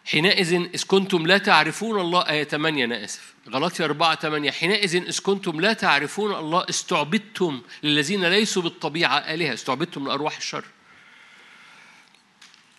[0.05, 3.35] حينئذ إذ كنتم لا تعرفون الله آية 8 أنا آسف.
[3.51, 9.55] غلطي 4 8 حينئذ إذ كنتم لا تعرفون الله استعبدتم للذين ليسوا بالطبيعة آلهة.
[9.55, 10.65] استعبدتم لأرواح الشر.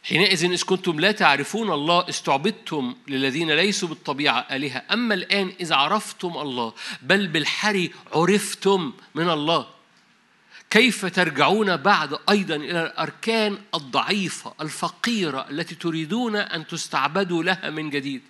[0.03, 4.83] حينئذ إذ كنتم لا تعرفون الله استعبدتم للذين ليسوا بالطبيعة آلهة.
[4.91, 9.72] أما الآن إذ عرفتم الله بل بالحري عرفتم من الله.
[10.69, 18.21] كيف ترجعون بعد أيضا إلى الأركان الضعيفة الفقيرة التي تريدون أن تستعبدوا لها من جديد؟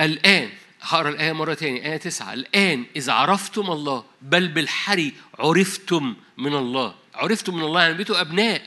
[0.00, 0.50] الآن
[0.82, 2.32] هقرأ الآية مرة تاني آية تسعة.
[2.32, 6.94] الآن إذا عرفتم الله بل بالحري عرفتم من الله.
[7.14, 8.62] عرفتم من الله يعني بقيتوا أبناء.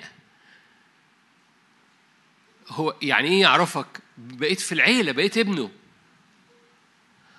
[2.69, 5.71] هو يعني إيه يعرفك؟ بقيت في العيلة بقيت ابنه.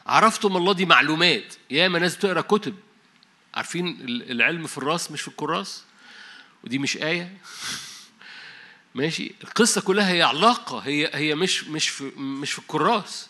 [0.07, 1.55] عرفتم الله دي معلومات.
[1.71, 2.77] ياما ناس بتقرأ كتب.
[3.55, 5.85] عارفين العلم في الرأس مش في الكراس؟
[6.65, 7.39] ودي مش آية.
[8.95, 10.79] ماشي؟ القصة كلها هي علاقة.
[10.79, 13.29] هي هي مش مش في مش في الكراس.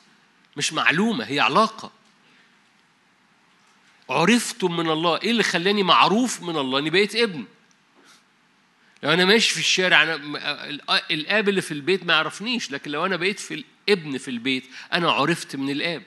[0.57, 1.93] مش معلومة هي علاقة.
[4.11, 5.21] عرفتم من الله.
[5.23, 7.45] إيه اللي خلاني معروف من الله؟ إني بقيت ابن.
[9.03, 10.15] لو أنا ماشي في الشارع أنا
[11.11, 12.71] الآب اللي في البيت ما يعرفنيش.
[12.71, 16.03] لكن لو أنا بقيت في الابن في البيت أنا عرفت من الآب.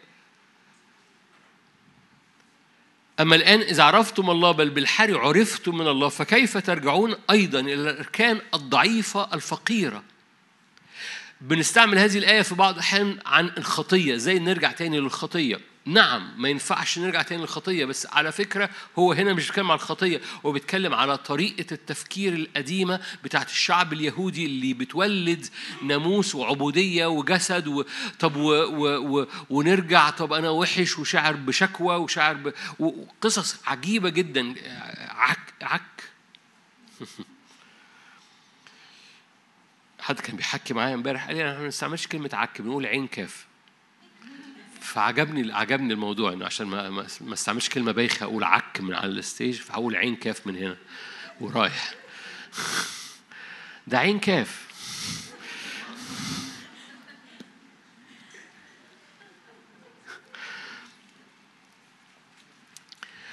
[3.20, 8.42] أما الآن إذا عرفتم الله بل بالحري عرفتم من الله فكيف ترجعون أيضا إلى الأركان
[8.54, 10.04] الضعيفة الفقيرة؟
[11.42, 17.00] بنستعمل هذه الآية في بعض الأحيان عن الخطية زي نرجع تاني للخطية؟ نعم ما ينفعش
[17.00, 18.70] نرجع تاني للخطية بس على فكرة
[19.00, 24.46] هو هنا مش بيتكلم على الخطية هو بيتكلم على طريقة التفكير القديمة بتاعت الشعب اليهودي
[24.46, 25.46] اللي بتولد
[25.82, 27.84] ناموس وعبودية وجسد و...
[28.20, 28.50] طب و...
[28.52, 29.20] و...
[29.20, 29.28] و...
[29.50, 32.54] ونرجع طب أنا وحش وشاعر بشكوى وشاعر ب...
[32.80, 34.56] وقصص عجيبة جدا.
[35.10, 36.04] عك عك.
[40.00, 43.46] حد كان بيحكي معايا امبارح قال لي أنا ما بنستعملش كلمة عك بنقول عين كاف.
[44.84, 46.90] فعجبني عجبني الموضوع إنه عشان ما
[47.22, 50.78] ما استعملش كلمة بايخة أقول عك من على الستيج فهقول عين كاف من هنا
[51.42, 51.94] ورايح.
[53.88, 54.64] ده عين كاف.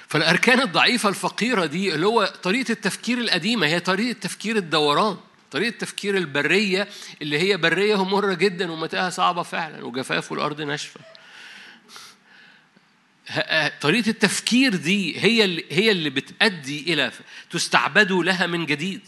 [0.07, 5.17] فالأركان الضعيفة الفقيرة دي اللي هو طريقة التفكير القديمة هي طريقة تفكير الدوران
[5.51, 6.87] طريقة تفكير البرية
[7.21, 10.99] اللي هي برية مرة جدا ومتاهة صعبة فعلا وجفاف والأرض ناشفة.
[13.81, 17.11] طريقة التفكير دي هي اللي هي اللي بتأدي إلى
[17.49, 19.01] تستعبدوا لها من جديد.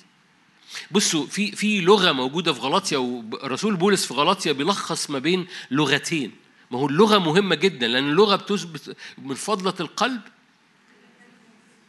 [0.91, 6.31] بصوا في في لغة موجودة في غلاطيا ورسول بولس في غلاطيا بيلخص ما بين لغتين.
[6.71, 10.21] ما هو اللغة مهمة جدا لأن اللغة بتثبت من فضلة القلب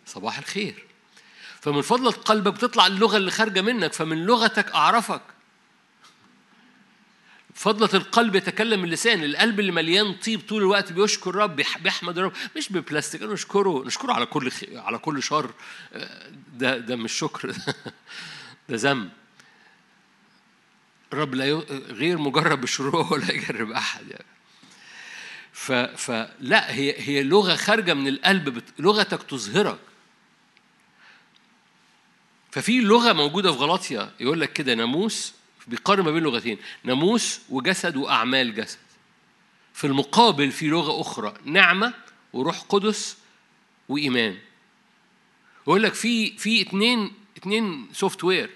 [0.07, 0.85] صباح الخير.
[1.61, 5.23] فمن فضلة قلبك بتطلع اللغة اللي خارجة منك فمن لغتك أعرفك
[7.55, 12.73] فضلة القلب يتكلم اللسان القلب اللي مليان طيب طول الوقت بيشكر الرب بيحمد الرب مش
[12.73, 14.65] ببلاستيك نشكره نشكره على كل خ...
[14.73, 15.51] على كل شر.
[16.57, 17.55] ده ده مش شكر.
[18.69, 19.11] ده ذنب.
[21.13, 21.53] الرب لا ي...
[21.91, 24.27] غير مجرب بالشروع ولا يجرب أحد يعني.
[25.53, 25.73] ف...
[25.73, 28.65] فلا هي هي لغة خارجة من القلب بت...
[28.79, 29.79] لغتك تظهرك.
[32.51, 35.35] ففي لغة موجودة في غلاطيا يقول لك كده ناموس
[35.67, 38.79] بيقارن ما بين لغتين ناموس وجسد وأعمال جسد.
[39.75, 41.95] في المقابل في لغة أخرى نعمة
[42.33, 43.17] وروح قدس
[43.89, 44.39] وإيمان.
[45.67, 48.51] يقول لك في في اتنين اتنين software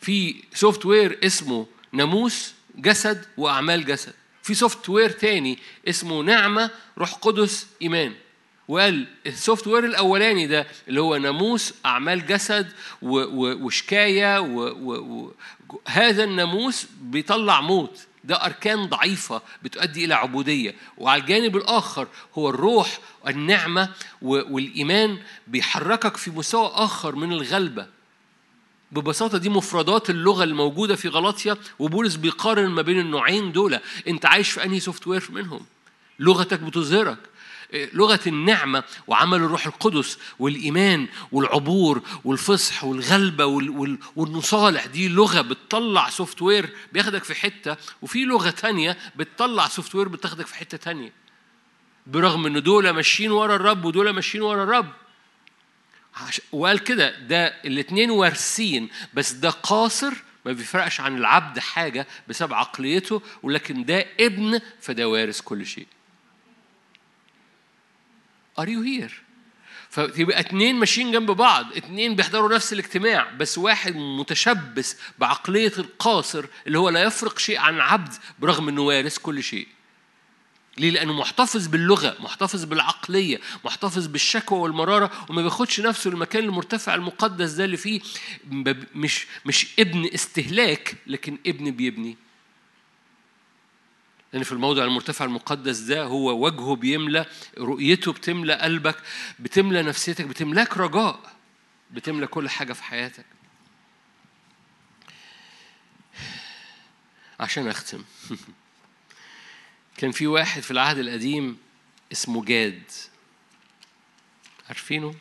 [0.00, 4.14] في software اسمه ناموس جسد وأعمال جسد.
[4.42, 5.58] في software تاني
[5.88, 8.14] اسمه نعمة روح قدس إيمان.
[8.68, 12.72] وقال ال software الأولاني ده اللي هو ناموس أعمال جسد
[13.02, 14.40] وشكاية
[15.86, 18.06] هذا الناموس بيطلع موت.
[18.24, 20.74] ده أركان ضعيفة بتؤدي إلى عبودية.
[20.98, 22.08] وعلى الجانب الآخر
[22.38, 23.88] هو الروح والنعمة
[24.22, 27.86] والإيمان بيحركك في مستوى آخر من الغلبة.
[28.92, 33.78] ببساطة دي مفردات اللغة الموجودة في غلاطيا وبولس بيقارن ما بين النوعين دول.
[34.08, 35.66] أنت عايش في أنهي software منهم؟
[36.18, 37.18] لغتك بتظهرك.
[37.72, 43.46] لغة النعمة وعمل الروح القدس والإيمان والعبور والفصح والغلبة
[44.16, 50.46] والمصالحة دي لغة بتطلع software بياخدك في حتة وفي لغة تانية بتطلع سوفت وير بتاخدك
[50.46, 51.12] في حتة تانية.
[52.06, 54.92] برغم إن دول ماشيين ورا الرب ودول ماشيين ورا الرب.
[56.52, 60.12] وقال كده ده الاثنين وارثين بس ده قاصر
[60.46, 65.86] ما بيفرقش عن العبد حاجة بسبب عقليته ولكن ده ابن فده وارث كل شيء.
[68.60, 69.12] Are you here؟
[69.90, 76.78] فيبقى اتنين ماشيين جنب بعض اتنين بيحضروا نفس الاجتماع بس واحد متشبث بعقلية القاصر اللي
[76.78, 79.68] هو لا يفرق شيء عن عبد برغم إنه وارث كل شيء
[80.78, 87.50] ليه؟ لأنه محتفظ باللغة، محتفظ بالعقلية، محتفظ بالشكوى والمرارة وما بياخدش نفسه للمكان المرتفع المقدس
[87.50, 88.00] ده اللي فيه
[88.94, 92.16] مش مش ابن استهلاك لكن ابن بيبني.
[94.32, 97.26] لأن في الموضع المرتفع المقدس ده هو وجهه بيملى
[97.58, 98.96] رؤيته بتملى قلبك
[99.38, 101.36] بتملى نفسيتك بتملاك رجاء
[101.90, 103.24] بتملى كل حاجة في حياتك.
[107.40, 108.04] عشان أختم.
[109.98, 111.58] كان في واحد في العهد القديم
[112.12, 112.82] اسمه جاد.
[114.68, 115.14] عارفينه؟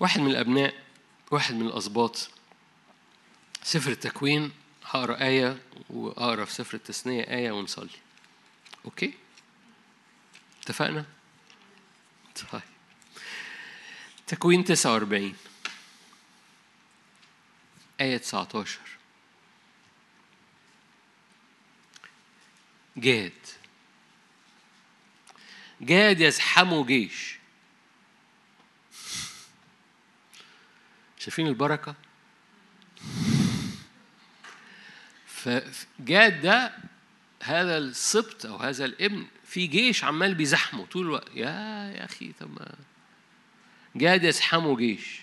[0.00, 0.74] واحد من الأبناء
[1.30, 2.30] واحد من الأسباط.
[3.62, 4.52] سفر التكوين
[4.84, 8.07] هقرأ آية وأقرأ في سفر التثنية آية ونصلي.
[8.84, 9.14] أوكي؟
[10.62, 11.04] اتفقنا؟
[12.52, 12.60] طيب
[14.26, 15.36] تكوين 49
[18.00, 18.80] آية 19
[22.96, 23.32] جاد
[25.80, 27.38] جاد يزحمه جيش
[31.18, 31.94] شايفين البركة؟
[35.26, 36.72] فجاد ده
[37.42, 41.28] هذا السبط أو هذا الابن في جيش عمال بيزحمه طول الوقت.
[41.34, 41.50] يا
[41.96, 42.74] يا أخي طب ما
[43.96, 45.20] جاد يزحمه جيش.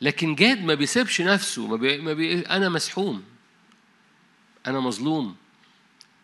[0.00, 1.98] لكن جاد ما بيسيبش نفسه ما بي...
[1.98, 2.40] ما بي...
[2.40, 3.24] أنا مزحوم.
[4.66, 5.36] أنا مظلوم.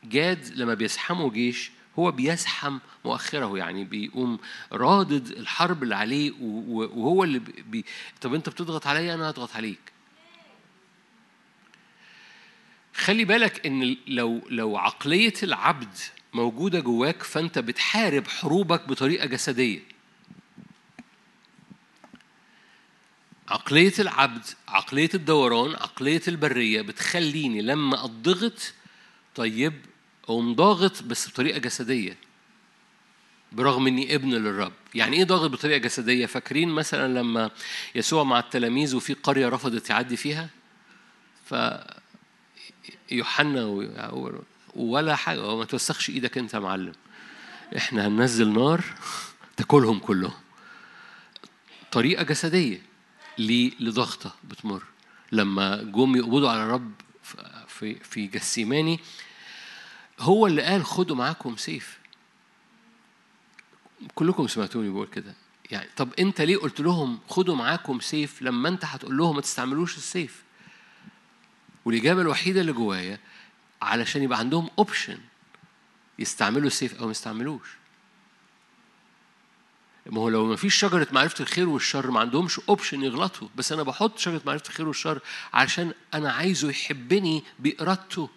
[0.04, 4.38] جاد لما بيزحمه جيش هو بيزحم مؤخره يعني بيقوم
[4.72, 7.84] رادد الحرب اللي عليه وهو اللي بي...
[8.20, 9.93] طب أنت بتضغط عليا أنا هضغط عليك.
[12.94, 15.98] خلي بالك إن لو لو عقلية العبد
[16.32, 19.80] موجودة جواك فأنت بتحارب حروبك بطريقة جسدية.
[23.48, 28.72] عقلية العبد عقلية الدوران عقلية البرية بتخليني لما أضغط
[29.34, 29.72] طيب
[30.24, 32.16] أقوم ضاغط بس بطريقة جسدية.
[33.52, 34.72] برغم إني ابن للرب.
[34.94, 37.50] يعني إيه ضاغط بطريقة جسدية؟ فاكرين مثلا لما
[37.94, 40.48] يسوع مع التلاميذ وفي قرية رفضت يعدي فيها؟
[41.44, 41.54] ف
[43.10, 43.64] يوحنا
[44.76, 45.56] ولا حاجة.
[45.56, 46.92] ما توسخش إيدك أنت يا معلم.
[47.76, 48.84] إحنا هننزل نار
[49.56, 50.34] تاكلهم كلهم.
[51.92, 52.82] طريقة جسدية
[53.38, 54.82] لضغطة بتمر.
[55.32, 56.92] لما جم يقبضوا على الرب
[57.68, 59.00] في في جثسيماني
[60.20, 61.98] هو اللي قال خدوا معاكم سيف.
[64.14, 65.34] كلكم سمعتوني بقول كده.
[65.70, 69.96] يعني طب أنت ليه قلت لهم خدوا معاكم سيف؟ لما أنت هتقول لهم ما تستعملوش
[69.96, 70.42] السيف.
[71.84, 73.18] والإجابة الوحيدة اللي جوايا
[73.82, 75.18] علشان يبقى عندهم option
[76.18, 77.68] يستعملوا السيف أو ما يستعملوش.
[80.06, 83.48] ما هو لو ما فيش شجرة معرفة الخير والشر ما عندهمش option يغلطوا.
[83.56, 85.20] بس أنا بحط شجرة معرفة الخير والشر
[85.52, 88.30] عشان أنا عايزه يحبني بإرادته.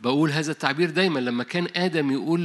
[0.00, 2.40] بقول هذا التعبير دايما لما كان آدم يقول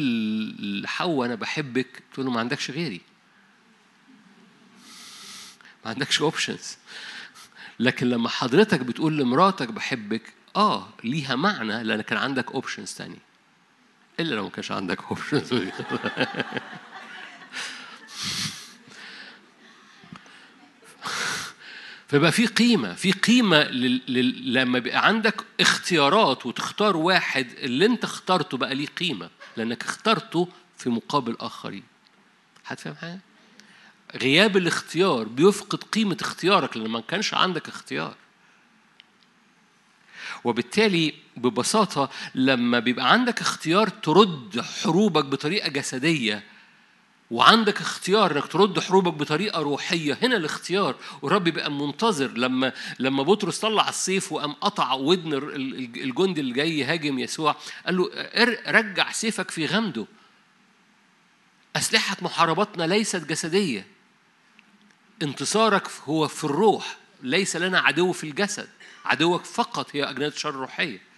[0.83, 3.01] لحواء أنا بحبك تقول له ما عندكش غيري.
[5.85, 6.77] ما عندكش options
[7.79, 13.19] لكن لما حضرتك بتقول لمراتك بحبك آه ليها معنى لأن كان عندك options تاني.
[14.19, 15.53] إلا لو ما كانش عندك options
[22.07, 24.01] فيبقى في قيمة في قيمة لل...
[24.07, 24.53] لل...
[24.53, 30.89] لما بيبقى عندك اختيارات وتختار واحد اللي أنت اخترته بقى ليه قيمة لأنك اخترته في
[30.89, 31.83] مقابل آخرين.
[32.63, 33.19] حد فاهم حاجة؟
[34.15, 38.15] غياب الاختيار بيفقد قيمة اختيارك لأن ما كانش عندك اختيار.
[40.43, 46.43] وبالتالي ببساطة لما بيبقى عندك اختيار ترد حروبك بطريقة جسدية
[47.31, 50.95] وعندك اختيار إنك ترد حروبك بطريقة روحية هنا الاختيار.
[51.21, 57.19] والرب بيبقى منتظر لما لما بطرس طلع السيف وقام قطع ودن الجندي اللي جاي يهاجم
[57.19, 57.55] يسوع
[57.85, 58.09] قال له
[58.67, 60.05] رجع سيفك في غمده.
[61.75, 63.98] أسلحة محاربتنا ليست جسدية.
[65.21, 68.69] انتصارك هو في الروح ليس لنا عدو في الجسد
[69.05, 71.09] عدوك فقط هي اجناد شر روحيه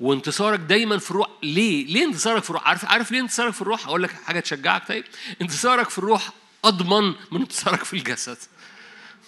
[0.00, 3.86] وانتصارك دايما في الروح ليه؟ ليه انتصارك في الروح؟ عارف عارف ليه انتصارك في الروح؟
[3.86, 5.04] أقول لك حاجة تشجعك طيب؟
[5.42, 6.30] انتصارك في الروح
[6.64, 8.38] أضمن من انتصارك في الجسد.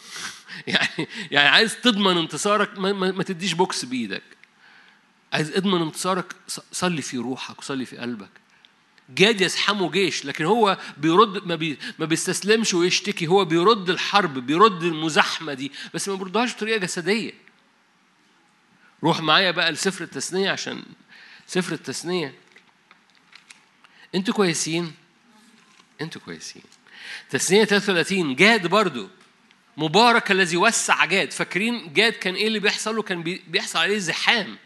[0.66, 4.22] يعني يعني عايز تضمن انتصارك ما, ما, ما تديش بوكس بإيدك.
[5.32, 6.34] عايز اضمن انتصارك
[6.72, 8.30] صلي في روحك وصلي في قلبك.
[9.10, 14.82] جاد يزحمه جيش لكن هو بيرد ما, بي ما بيستسلمش ويشتكي هو بيرد الحرب بيرد
[14.82, 17.32] المزاحمة دي بس ما بيردهاش بطريقة جسدية.
[19.04, 20.82] روح معايا بقى لسفر التثنية عشان
[21.46, 22.34] سفر التثنية.
[24.14, 24.92] أنتوا كويسين؟
[26.00, 26.62] أنتوا كويسين.
[27.30, 29.08] تثنية 33 جاد برضو.
[29.76, 31.32] مبارك الذي وسع جاد.
[31.32, 34.58] فاكرين جاد كان إيه اللي بيحصل له؟ كان بيحصل عليه زحام.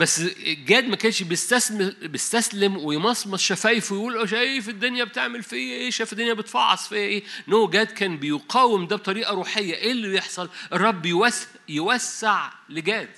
[0.00, 6.12] بس جاد ما كانش بيستسلم بيستسلم ويمصمص شفايفه ويقول شايف الدنيا بتعمل فيا إيه؟ شايف
[6.12, 9.74] الدنيا بتفعص فيا إيه؟ نو جاد كان بيقاوم ده بطريقة روحية.
[9.74, 13.08] إيه اللي بيحصل؟ الرب يوسع يوسع لجاد.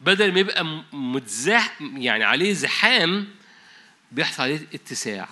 [0.00, 3.28] بدل ما يبقى متزاح يعني عليه زحام
[4.12, 5.28] بيحصل عليه اتساع.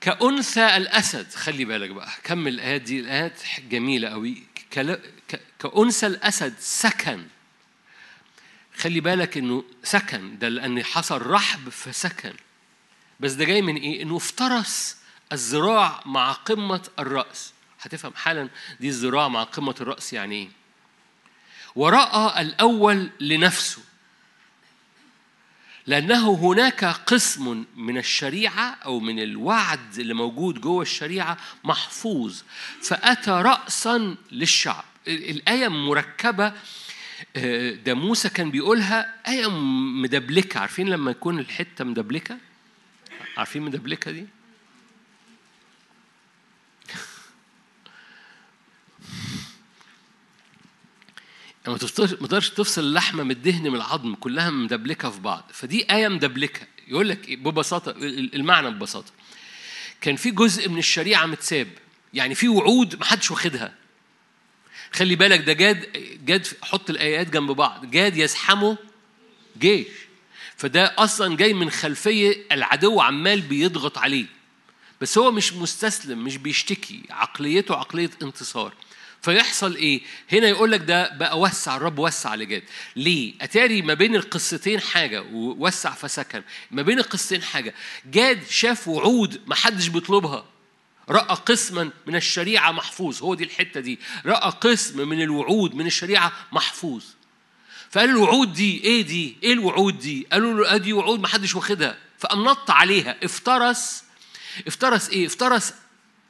[0.00, 3.40] كأنثى الأسد خلي بالك بقى كمل الآيات دي الآيات
[3.70, 4.34] جميلة
[5.28, 7.24] ك- كأنثى الأسد سكن.
[8.78, 12.32] خلي بالك إنه سكن ده لأن حصل رحب فسكن
[13.20, 14.96] بس ده جاي من إيه؟ إنه افترس
[15.32, 17.52] الذراع مع قمة الرأس.
[17.80, 18.48] هتفهم حالا
[18.80, 20.48] دي الذراع مع قمة الرأس يعني إيه؟
[21.76, 23.82] ورأى الأول لنفسه.
[25.86, 32.42] لأنه هناك قسم من الشريعة أو من الوعد اللي موجود جوه الشريعة محفوظ.
[32.82, 34.84] فأتى رأسا للشعب.
[35.08, 36.52] ال- الآية مركبة
[37.84, 39.50] ده موسى كان بيقولها آية
[40.02, 42.38] مدبلكة؟ عارفين لما يكون الحتة مدبلكة؟
[43.36, 44.26] عارفين مدبلكة دي؟
[51.68, 55.50] ما تقدرش تفصل اللحمة من الدهن من العظم كلها مدبلكة في بعض.
[55.52, 56.60] فدي آية مدبلكة.
[56.88, 59.12] يقول لك إيه؟ ببساطة ال- المعنى ببساطة.
[60.00, 61.68] كان في جزء من الشريعة متساب.
[62.14, 63.74] يعني في وعود ما حدش واخدها.
[64.92, 65.86] خلي بالك ده جاد
[66.24, 67.90] جاد حط الآيات جنب بعض.
[67.90, 68.76] جاد يزحمه
[69.58, 69.86] جيش.
[70.56, 74.26] فده أصلا جاي من خلفية العدو عمال بيضغط عليه.
[75.00, 77.02] بس هو مش مستسلم مش بيشتكي.
[77.10, 78.72] عقليته عقلية انتصار.
[79.22, 80.00] فيحصل إيه؟
[80.32, 82.62] هنا يقول لك ده بقى وسع الرب وسع لجاد.
[82.96, 86.42] ليه؟ أتاري ما بين القصتين حاجة ووسع فسكن.
[86.70, 87.74] ما بين القصتين حاجة.
[88.06, 90.44] جاد شاف وعود ما حدش بيطلبها.
[91.10, 93.22] رأى قسما من الشريعة محفوظ.
[93.22, 93.98] هو دي الحتة دي.
[94.26, 97.04] رأى قسم من الوعود من الشريعة محفوظ.
[97.90, 101.98] فقال الوعود دي إيه دي؟ إيه الوعود دي؟ قالوا له أدي وعود ما حدش واخدها.
[102.18, 103.16] فقام نط عليها.
[103.24, 104.04] افترس.
[104.66, 105.74] افترس إيه؟ افترس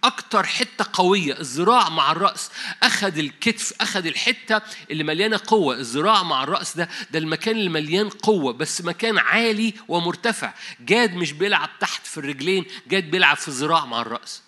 [0.05, 1.41] أكتر حتة قوية.
[1.41, 2.51] الذراع مع الرأس.
[2.83, 4.61] أخذ الكتف أخذ الحتة
[4.91, 5.75] اللي مليانة قوة.
[5.75, 10.55] الذراع مع الرأس ده ده المكان اللي مليان قوة بس مكان عالي ومرتفع.
[10.81, 14.43] جاد مش بيلعب تحت في الرجلين جاد بيلعب في الذراع مع الرأس.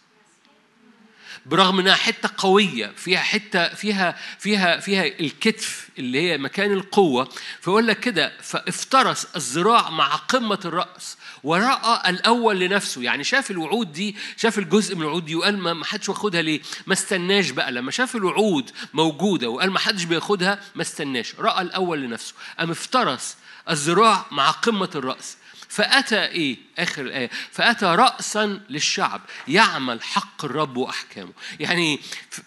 [1.47, 7.28] برغم إنها حتة قوية فيها حتة فيها فيها فيها الكتف اللي هي مكان القوة.
[7.61, 13.03] فيقول لك كده فافترس الذراع مع قمة الرأس ورأى الأول لنفسه.
[13.03, 16.93] يعني شاف الوعود دي شاف الجزء من الوعود دي وقال ما حدش واخدها ليه؟ ما
[16.93, 17.72] استناش بقى.
[17.72, 21.34] لما شاف الوعود موجودة وقال ما حدش بياخدها ما استناش.
[21.38, 22.34] رأى الأول لنفسه.
[22.59, 23.36] قام افترس
[23.70, 25.36] الذراع مع قمة الرأس.
[25.71, 27.31] فأتى إيه؟ آخر الآية.
[27.51, 29.21] فأتى رأسا للشعب.
[29.49, 31.33] يعمل حق الرب وأحكامه.
[31.61, 32.01] يعني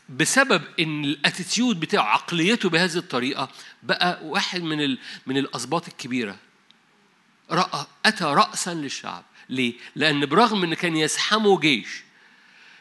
[0.10, 3.50] بسبب إن الأتيتيود بتاعه عقليته بهذه الطريقة
[3.84, 5.00] بقى واحد من ال...
[5.26, 6.36] من الأسباط الكبيرة.
[7.52, 9.24] رأى أتى رأسا للشعب.
[9.50, 12.04] ليه؟ لأن برغم إن كان يزحمه جيش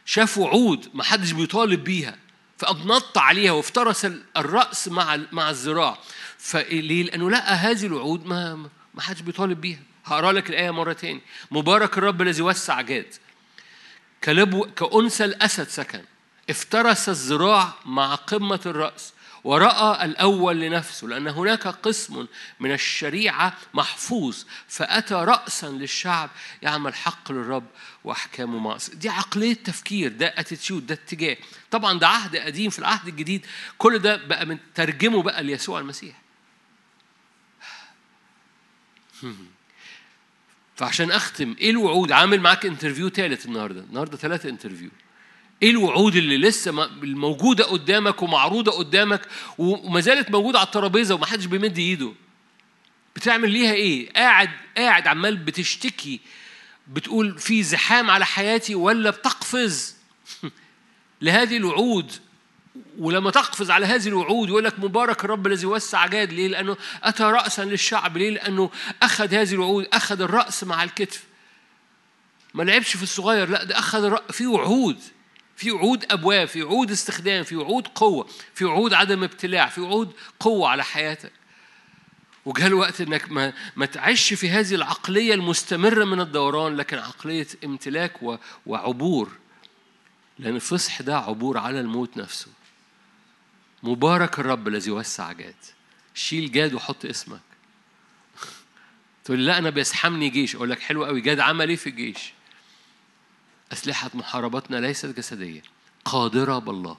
[0.04, 2.16] شاف وعود ما حدش بيطالب بيها
[2.58, 5.98] فقام نط عليها وافترس الرأس مع مع الذراع
[6.38, 9.80] فليه؟ لأنه لقى هذه الوعود ما ما حدش بيطالب بيها.
[10.04, 11.20] هقرأ لك الآية مرة تاني.
[11.50, 13.14] مبارك الرب الذي وسع جاد.
[14.24, 16.04] كلب كأنثى الأسد سكن.
[16.50, 19.12] افترس الذراع مع قمة الرأس
[19.44, 22.26] ورأى الأول لنفسه لأن هناك قسم
[22.60, 26.30] من الشريعة محفوظ فأتى رأسا للشعب
[26.62, 27.64] يعمل حق للرب
[28.04, 31.36] وأحكامه معصية دي عقلية تفكير ده attitude ده اتجاه.
[31.70, 33.46] طبعا ده عهد قديم في العهد الجديد
[33.78, 36.16] كل ده بقى من ترجمه بقى ليسوع المسيح.
[40.76, 43.80] فعشان أختم إيه الوعود؟ عامل معاك interview ثالث النهارده.
[43.80, 44.90] النهارده ثلاثة interview
[45.62, 51.78] إيه الوعود اللي لسه موجوده قدامك ومعروضة قدامك وما زالت موجودة على الترابيزة ومحدش بيمد
[51.78, 52.12] إيده؟
[53.16, 56.20] بتعمل ليها إيه؟ قاعد قاعد عمال بتشتكي
[56.88, 59.96] بتقول في زحام على حياتي ولا بتقفز؟
[61.22, 62.12] لهذه الوعود
[62.98, 67.22] ولما تقفز على هذه الوعود يقول لك مبارك الرب الذي وسع جاد ليه؟ لأنه أتى
[67.22, 68.70] رأسا للشعب ليه؟ لأنه
[69.02, 71.24] أخذ هذه الوعود أخذ الرأس مع الكتف
[72.54, 74.32] ما لعبش في الصغير لا ده أخذ الرأ...
[74.32, 74.98] في وعود
[75.56, 80.12] في وعود أبواب في وعود استخدام في وعود قوة في وعود عدم ابتلاع في وعود
[80.40, 81.32] قوة على حياتك
[82.46, 88.22] وجاء الوقت إنك ما ما تعيش في هذه العقلية المستمرة من الدوران لكن عقلية امتلاك
[88.22, 88.36] و...
[88.66, 89.30] وعبور
[90.38, 92.48] لأن الفصح ده عبور على الموت نفسه
[93.82, 95.54] مبارك الرب الذي وسع جاد.
[96.14, 97.40] شيل جاد وحط اسمك.
[99.24, 100.56] تقول لي لا أنا بيسحمني جيش.
[100.56, 102.32] أقول لك حلو قوي جاد عمل إيه في الجيش؟
[103.72, 105.62] أسلحة محاربتنا ليست جسدية.
[106.04, 106.96] قادرة بالله.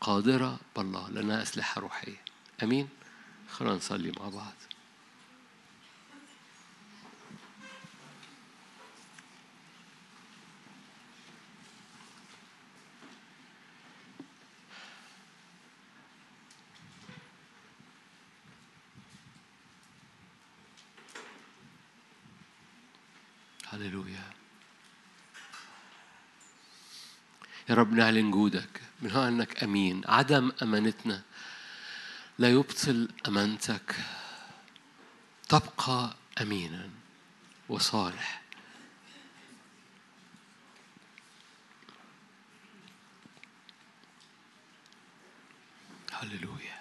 [0.00, 2.20] قادرة بالله لأنها أسلحة روحية.
[2.62, 2.88] أمين؟
[3.50, 4.54] خلينا نصلي مع بعض.
[23.72, 24.30] هللويا.
[27.68, 30.02] يا رب نعلن جودك من هو إنك أمين.
[30.08, 31.22] عدم أمانتنا
[32.38, 33.96] لا يبطل أمانتك.
[35.48, 36.90] تبقى أمينا
[37.68, 38.42] وصالح.
[46.12, 46.80] هللويا.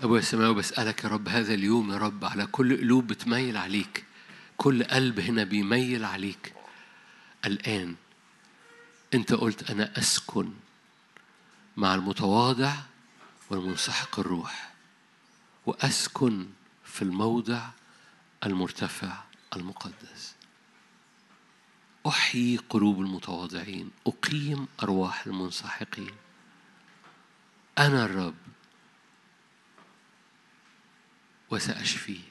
[0.00, 4.07] أبويا السماوي بسألك يا رب هذا اليوم يا رب على كل قلوب بتميل عليك.
[4.58, 6.54] كل قلب هنا بيميل عليك.
[7.44, 7.96] الآن
[9.14, 10.52] أنت قلت أنا أسكن
[11.76, 12.74] مع المتواضع
[13.50, 14.72] والمنسحق الروح
[15.66, 16.48] وأسكن
[16.84, 17.68] في الموضع
[18.46, 19.22] المرتفع
[19.56, 20.34] المقدس.
[22.06, 26.14] أحيي قلوب المتواضعين أقيم أرواح المنسحقين.
[27.78, 28.34] أنا الرب
[31.50, 32.27] وسأشفيه.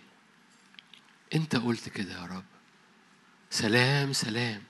[1.35, 2.43] أنت قلت كده يا رب.
[3.49, 4.61] سلام سلام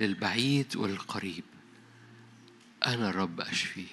[0.00, 1.44] للبعيد والقريب.
[2.86, 3.86] أنا الرب أشفيه.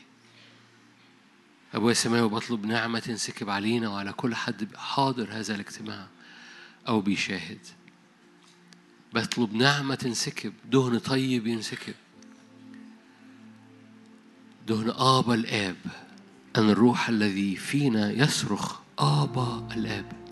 [1.74, 6.08] أبويا السماوي بطلب نعمة تنسكب علينا وعلى كل حد حاضر هذا الاجتماع
[6.88, 7.60] أو بيشاهد.
[9.14, 11.96] بطلب نعمة تنسكب دهن طيب ينسكب.
[14.68, 15.76] دهن آبا الآب.
[16.58, 20.29] أن الروح الذي فينا يصرخ آبا الآب.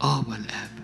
[0.00, 0.75] آبا الآب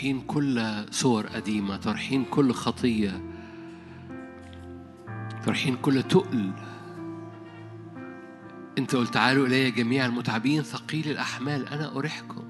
[0.00, 3.20] طرحين كل صور قديمة طرحين كل خطية
[5.46, 6.52] طرحين كل تقل.
[8.78, 12.42] انت قلت تعالوا إلي جميع المتعبين ثقيل الأحمال أنا أريحكم.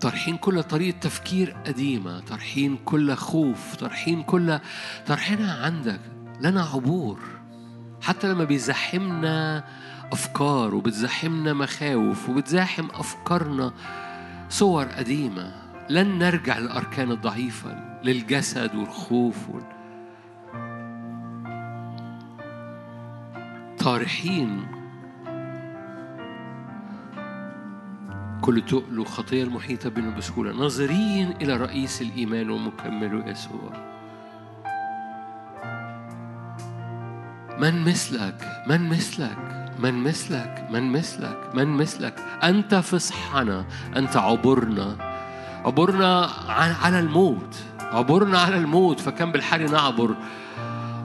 [0.00, 4.58] طرحين كل طريقة تفكير قديمة طرحين كل خوف طرحين كل
[5.06, 6.00] طرحنا عندك
[6.40, 7.18] لنا عبور.
[8.02, 9.64] حتى لما بيزحمنا
[10.12, 13.72] أفكار وبتزحمنا مخاوف وبتزاحم أفكارنا
[14.50, 15.52] صور قديمة.
[15.90, 19.62] لن نرجع للأركان الضعيفة للجسد والخوف وال...
[23.78, 24.66] طارحين.
[28.40, 30.52] كل تقل وخطية المحيطة بنا بسهولة.
[30.52, 33.72] ناظرين إلى رئيس الإيمان ومكمله يسوع.
[37.58, 42.14] من مثلك؟ من مثلك؟ من مثلك من مثلك من مثلك.
[42.42, 43.64] أنت فصحنا
[43.96, 44.96] أنت عبرنا.
[45.64, 46.30] عبرنا
[46.82, 47.56] على الموت.
[47.80, 50.14] عبرنا على الموت فكان بالحال نعبر.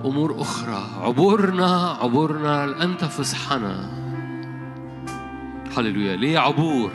[0.06, 0.84] أمور أخرى.
[1.02, 3.90] عبورنا عبورنا أنت فصحنا.
[5.78, 6.16] هللويا.
[6.16, 6.92] ليه عبور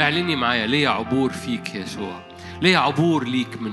[0.00, 0.66] اعلني معايا.
[0.66, 2.31] ليه عبور فيك يسوع.
[2.62, 3.72] ليه عبور ليك من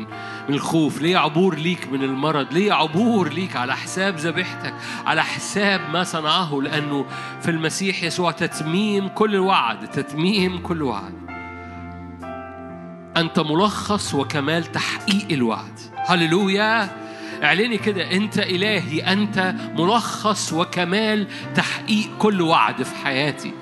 [0.49, 4.73] من الخوف؟ ليه عبور ليك من المرض؟ ليه عبور ليك على حساب ذبيحتك؟
[5.05, 7.05] على حساب ما صنعه؟ لأنه
[7.41, 11.13] في المسيح يسوع تتميم كل وعد تتميم كل وعد.
[13.17, 15.79] أنت ملخص وكمال تحقيق الوعد.
[15.95, 16.89] هللويا!
[17.43, 23.53] اعلني كده أنت إلهي أنت ملخص وكمال تحقيق كل وعد في حياتي.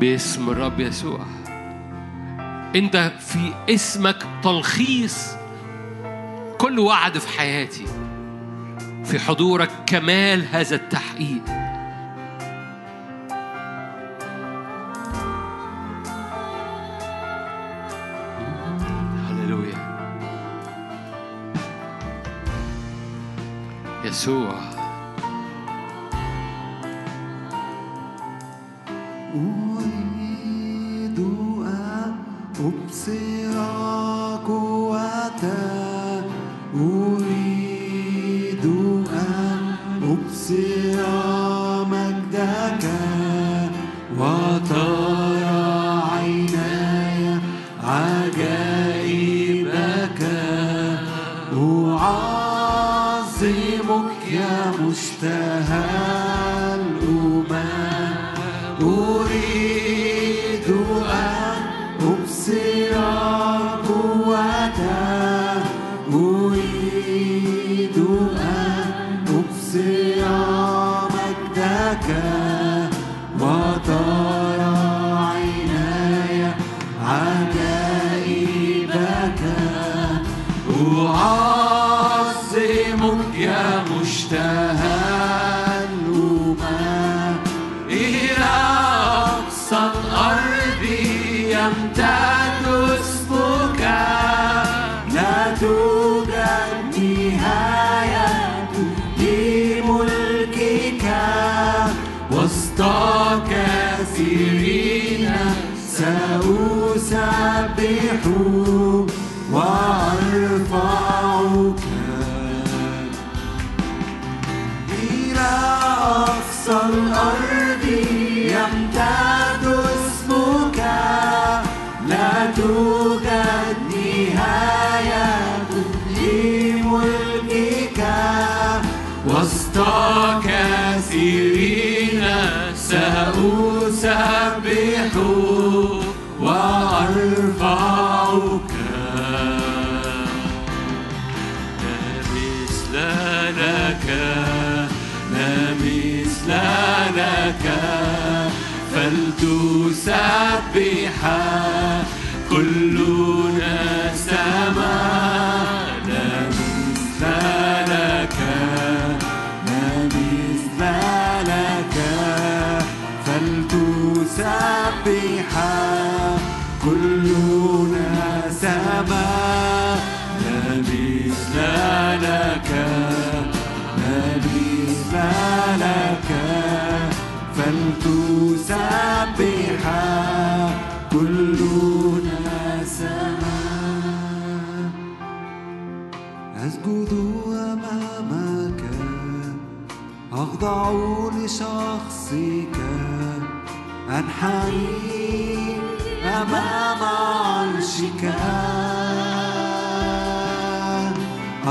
[0.00, 1.41] باسم الرب يسوع.
[2.76, 5.28] انت في اسمك تلخيص
[6.58, 7.86] كل وعد في حياتي
[9.04, 11.42] في حضورك كمال هذا التحقيق.
[19.28, 19.92] هللويا.
[24.04, 24.71] يسوع.
[32.62, 33.54] أبصر
[34.46, 36.24] قوتك
[36.74, 37.31] أريد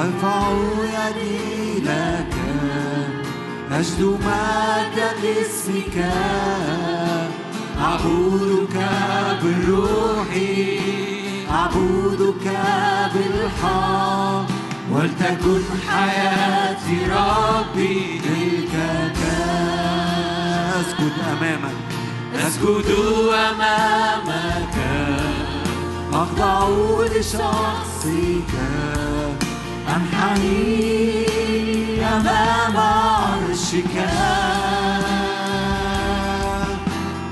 [0.02, 0.52] أرفع
[0.84, 2.36] يدي لك
[3.72, 5.98] أجد مجدا لاسمك
[7.82, 8.76] أعبدك
[9.44, 10.32] بالروح
[11.52, 12.46] أعبدك
[13.14, 14.46] بالحق.
[14.92, 19.22] ولتكن حياتي ربي ملكك
[20.80, 21.78] أسجد أمامك.
[22.36, 22.90] أسجد
[23.34, 24.76] أمامك.
[26.14, 26.70] أخضع
[27.06, 28.52] لشخصك.
[29.96, 31.26] أنحني
[32.04, 33.96] أمام عرشك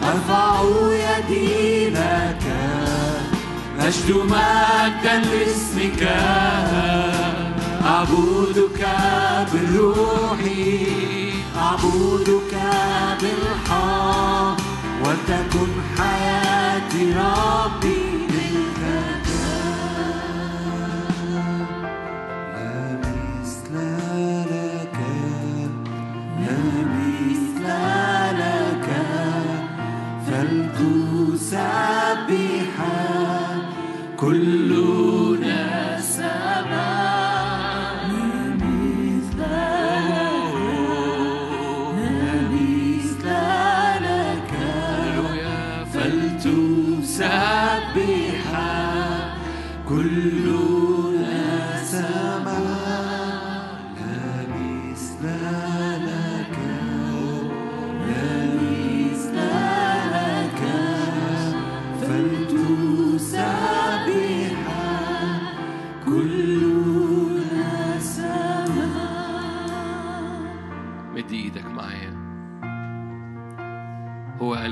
[0.04, 2.44] أرفع يدي لك
[3.80, 6.02] أجد مجدا لاسمك
[7.86, 8.82] أعبدك
[9.54, 10.40] بالروح
[11.58, 12.54] أعبدك
[13.22, 14.58] بالحق
[15.06, 18.09] ولتكن حياتي ربي
[31.50, 32.76] فلتسبح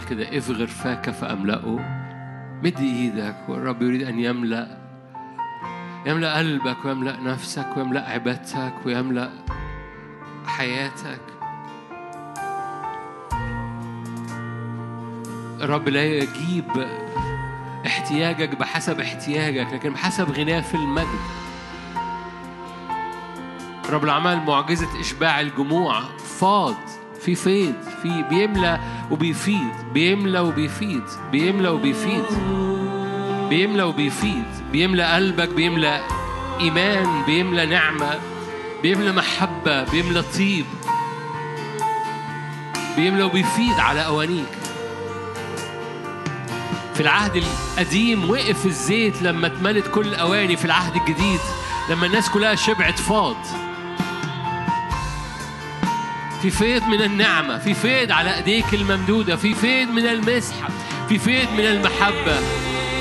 [0.09, 1.79] كده إفغر فاك فاملأه
[2.63, 4.77] مد إيدك والرب يريد أن يملأ.
[6.05, 9.29] يملأ قلبك ويملأ نفسك ويملأ عبادتك ويملأ
[10.45, 11.21] حياتك.
[15.61, 16.87] الرب لا يجيب
[17.85, 21.19] احتياجك بحسب احتياجك لكن بحسب غناه في المجد.
[23.89, 26.01] رب العمل معجزة إشباع الجموع.
[26.39, 26.75] فاض.
[27.21, 28.79] في فيض في بيملى
[29.11, 32.25] وبيفيض بيملى وبيفيض بيملى وبيفيض
[33.49, 36.01] بيملى وبيفيض بيملى قلبك بيملى
[36.59, 38.19] إيمان بيملى نعمة
[38.83, 40.65] بيملى محبة بيملى طيب
[42.95, 44.45] بيملى وبيفيض على أوانيك.
[46.93, 51.39] في العهد القديم وقف الزيت لما اتملت كل الأواني في العهد الجديد
[51.89, 53.35] لما الناس كلها شبعت فاض.
[56.41, 60.69] في فيض من النعمة في فيض على أيديك الممدودة في فيض من المسحة
[61.09, 62.39] في فيض من المحبة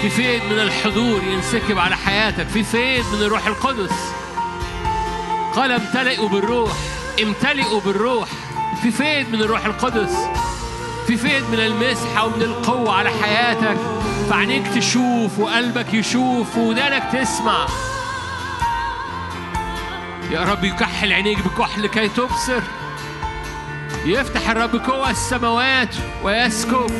[0.03, 3.93] في فيض من الحضور ينسكب على حياتك في فيض من الروح القدس.
[5.55, 6.73] قال امتلئوا بالروح
[7.23, 8.29] امتلئوا بالروح.
[8.83, 10.17] في فيض من الروح القدس
[11.07, 13.77] في فيض من المسحة ومن القوة على حياتك.
[14.31, 17.67] فعينيك تشوف وقلبك يشوف ودانك تسمع.
[20.31, 22.63] يا رب يكحل عينيك بكحل لكي تبصر.
[24.07, 25.95] يفتح الرب قوى السماوات
[26.25, 26.91] ويسكب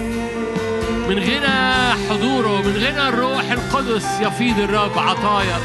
[1.09, 5.59] من غنى حضوره من غنى الروح القدس يفيض الرب عطايا.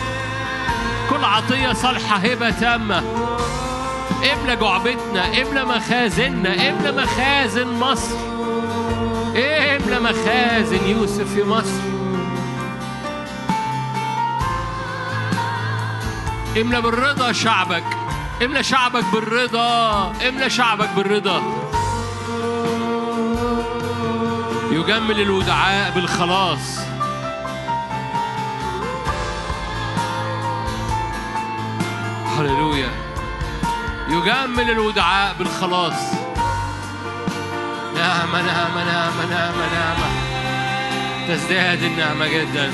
[1.09, 3.03] كل عطية صالحة هبة تامة.
[4.33, 8.15] املى جعبتنا املى مخازننا املى مخازن مصر.
[9.35, 11.81] املى مخازن يوسف في مصر.
[16.61, 18.00] املى بالرضا شعبك.
[18.41, 21.41] املى شعبك بالرضا املى شعبك بالرضا.
[24.71, 26.79] يجمل الودعاء بالخلاص.
[32.37, 32.89] هللويا.
[34.09, 36.13] يجمل الودعاء بالخلاص.
[37.95, 40.07] نعمة نعمة نعمة نعمة نعمة
[41.27, 42.71] تزداد النعمة جدا.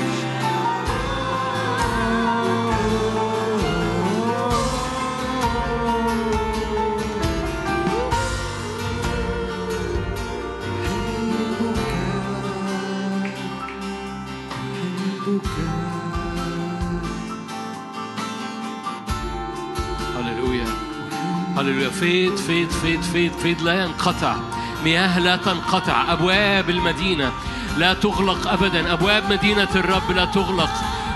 [21.68, 24.36] هللويا فيض فيض فيض فيض فيض لا ينقطع.
[24.84, 26.12] مياه لا تنقطع.
[26.12, 27.32] أبواب المدينة
[27.76, 28.92] لا تغلق أبدا.
[28.92, 30.70] أبواب مدينة الرب لا تغلق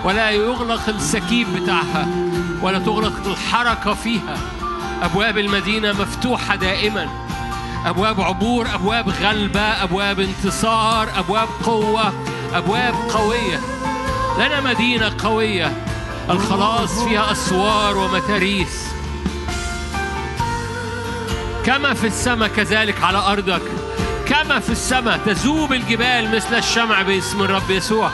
[0.05, 2.09] ولا يغلق السكيب بتاعها
[2.63, 4.37] ولا تغلق الحركة فيها.
[5.03, 7.09] أبواب المدينة مفتوحة دائما.
[7.87, 12.13] أبواب عبور أبواب غلبة أبواب انتصار أبواب قوة
[12.55, 13.61] أبواب قوية.
[14.39, 15.73] لنا مدينة قوية.
[16.31, 18.92] الخلاص فيها أسوار ومتاريس.
[21.67, 23.63] كما في السماء كذلك على أرضك.
[24.29, 28.11] كما في السماء تذوب الجبال مثل الشمع باسم الرب يسوع.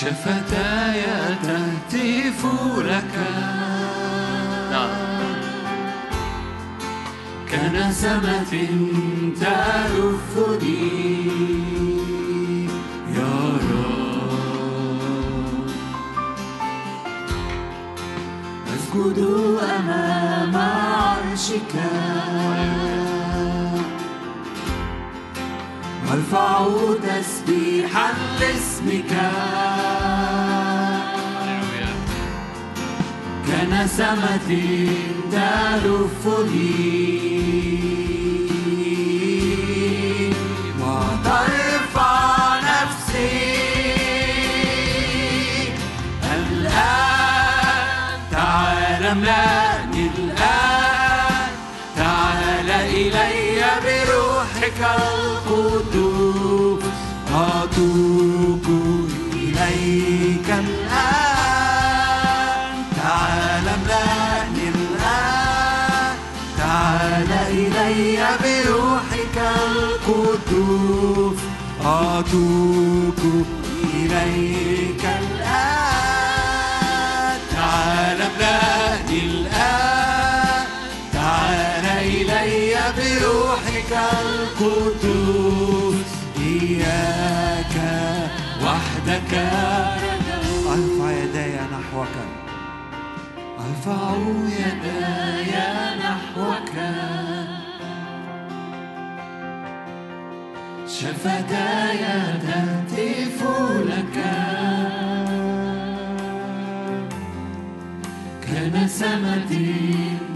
[0.00, 1.02] شفتاي
[1.42, 2.40] تهتف
[2.78, 3.14] لك.
[4.70, 4.90] نعم.
[7.50, 8.52] كنسمة
[9.40, 10.76] تلفني
[13.16, 13.34] يا
[13.70, 14.30] رب.
[18.74, 19.18] أسجد
[19.62, 21.74] أمام عرشك.
[26.32, 26.66] أرفع
[27.02, 29.12] تسبيحا لاسمك.
[33.46, 34.48] كنسمة
[35.32, 36.70] تلفني
[40.80, 43.50] وترفع نفسي.
[46.34, 51.50] الآن تعال املأني الآن.
[51.96, 54.80] تعال إلي بروحك.
[54.80, 55.19] القدوس
[67.90, 69.36] إلي بروحك
[69.66, 71.38] القدوس.
[71.84, 73.46] أتوب
[73.94, 75.50] إليك الآن.
[77.50, 80.66] تعال املأني الآن.
[81.12, 83.92] تعال إلي بروحك
[84.22, 86.10] القدوس.
[86.38, 87.76] إياك
[88.64, 89.32] وحدك.
[90.68, 92.16] أرفع يداي نحوك.
[93.58, 94.02] أرفع
[94.46, 95.52] يداي
[95.98, 96.74] نحوك.
[101.00, 102.04] شفتاي
[102.42, 103.40] تهتف
[103.86, 104.16] لك
[108.44, 109.50] كنسمة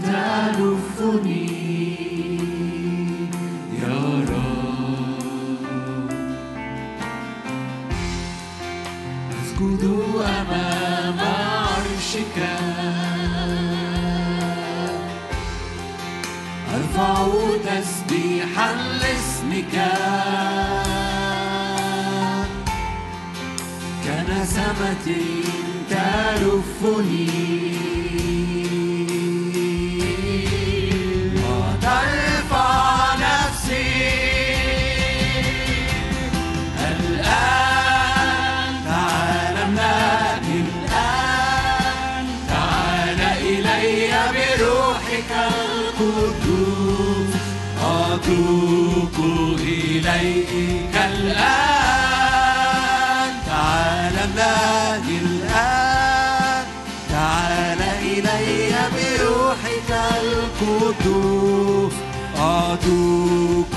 [0.03, 1.47] تلفني.
[3.81, 5.21] يا رب.
[9.41, 9.83] أسجد
[10.15, 12.37] أمام عرشك.
[16.75, 17.15] أرفع
[17.65, 18.71] تسبيحا
[19.55, 19.75] لاسمك
[24.03, 25.07] كنسمة
[25.89, 27.94] تلفني.
[59.85, 59.91] بروحك
[60.61, 61.93] القدوس
[62.37, 63.73] أتوب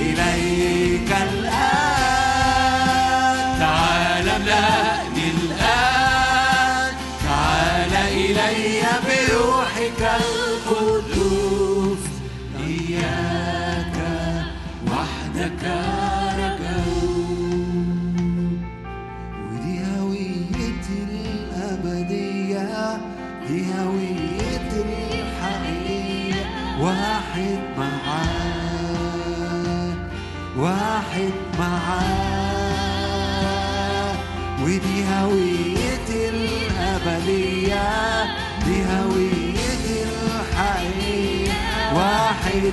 [0.00, 1.99] إليك الآن.
[30.60, 32.70] واحد معاك
[34.62, 37.88] ودي هويتي الأبدية
[38.66, 41.52] دي هويتي الحقيقية
[41.94, 42.72] واحد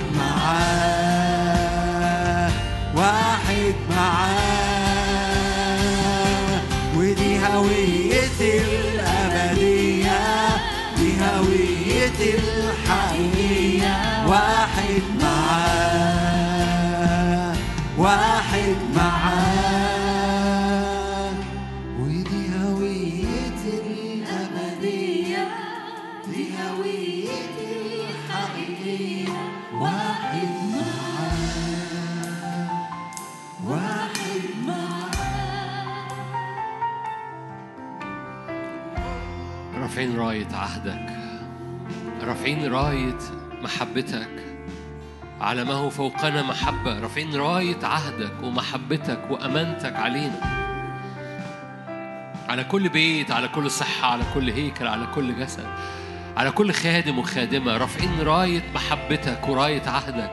[42.48, 43.18] رافعين راية
[43.64, 44.30] محبتك.
[45.42, 47.00] على ما هو فوقنا محبة.
[47.00, 50.40] رافعين راية عهدك ومحبتك وأمانتك علينا.
[52.50, 55.66] على كل بيت على كل صحة على كل هيكل على كل جسد.
[56.38, 57.78] على كل خادم وخادمة.
[57.78, 60.32] رافعين راية محبتك وراية عهدك.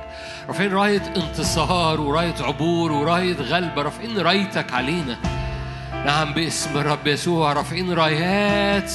[0.49, 3.83] رافعين راية انتصار وراية عبور وراية غلبة.
[3.83, 5.17] رافعين رايتك علينا.
[5.93, 7.53] نعم باسم الرب يسوع.
[7.53, 8.93] رافعين رايات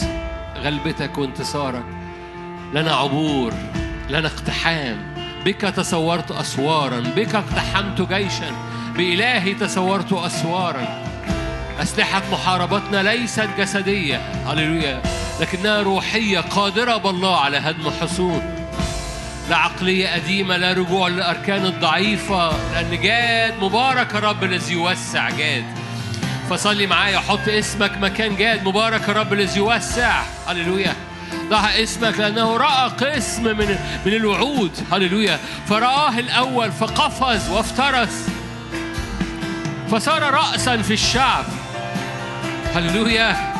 [0.58, 1.99] غلبتك وانتصارك.
[2.74, 3.54] لنا عبور
[4.10, 4.98] لنا اقتحام.
[5.46, 8.52] بك تصورت أسوارا بك اقتحمت جيشا.
[8.96, 11.04] بإلهي تصورت أسوارا.
[11.82, 14.18] أسلحة محاربتنا ليست جسدية.
[14.48, 15.02] هللويا.
[15.42, 18.42] لكنها روحية قادرة بالله على هدم حصون.
[19.50, 22.52] لا عقلية قديمة لا رجوع للأركان الضعيفة.
[22.74, 25.66] لأن جاد مبارك الرب الذي يوسع جاد.
[26.50, 30.22] فصلي معايا حط اسمك مكان جاد مبارك الرب الذي يوسع.
[30.48, 30.96] هللويا.
[31.50, 34.72] ضع اسمك لأنه رأى قسم من من الوعود.
[34.92, 35.40] هللويا.
[35.70, 38.28] فرآه الأول فقفز وافترس.
[39.92, 41.46] فصار رأسا في الشعب.
[42.76, 43.54] هللويا.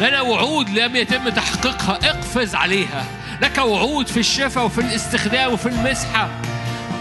[0.00, 1.98] لنا وعود لم يتم تحقيقها.
[2.02, 3.04] اقفز عليها.
[3.42, 6.28] لك وعود في الشفاء وفي الاستخدام وفي المسحة.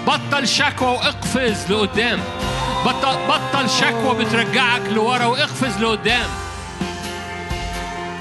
[0.07, 2.19] بطل شكوى واقفز لقدام.
[2.85, 6.46] بطل, بطل شكوى بترجعك لورا واقفز لقدام.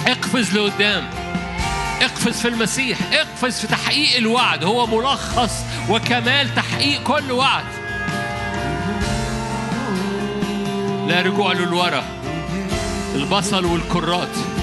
[0.07, 1.11] اقفز لقدام.
[2.03, 2.99] اقفز في المسيح.
[3.13, 4.65] اقفز في تحقيق الوعد.
[4.65, 5.53] هو ملخص
[5.91, 7.65] وكمال تحقيق كل وعد.
[11.09, 12.05] لا رجوع للورا.
[13.15, 14.56] البصل والكرات.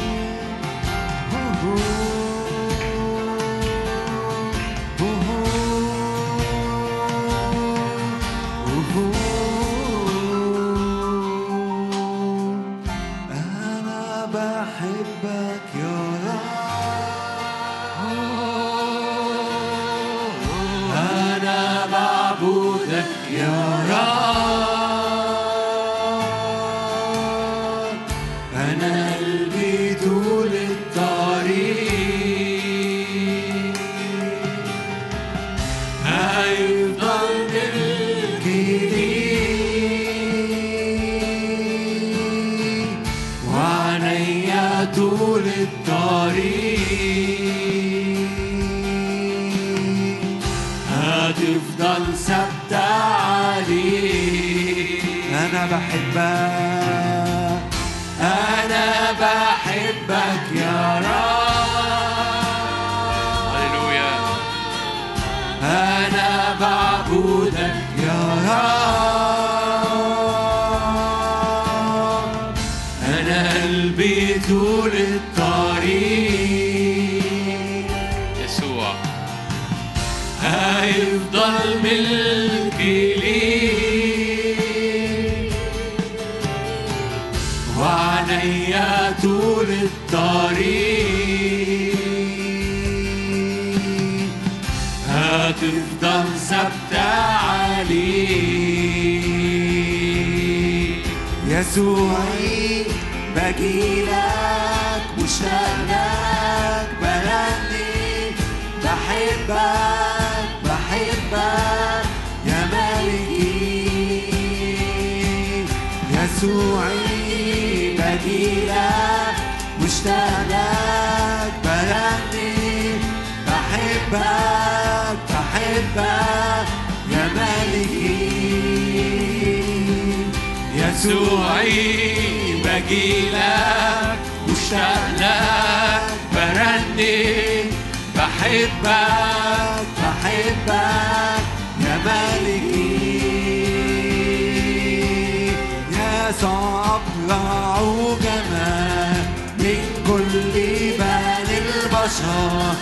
[146.42, 147.78] صبرع
[148.22, 149.24] جمال
[149.60, 150.54] من كل
[151.00, 152.74] بني البشر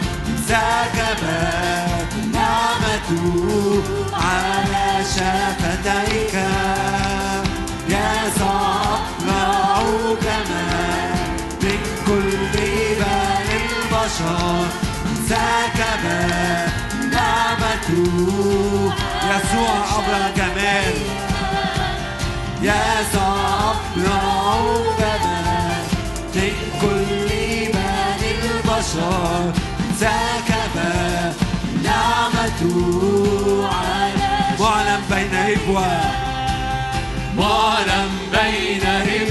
[0.48, 3.84] سكبت نعمته
[4.14, 6.34] على شفتيك
[7.90, 9.82] يا صبرع
[10.22, 11.14] جمال
[11.64, 14.66] من كل بني البشر
[15.30, 16.72] سكبت
[17.12, 18.92] نعمته
[19.30, 21.31] يسوع أبرع جمال
[34.60, 36.02] معلم بين إخوة
[37.38, 39.31] معلم بين ربوة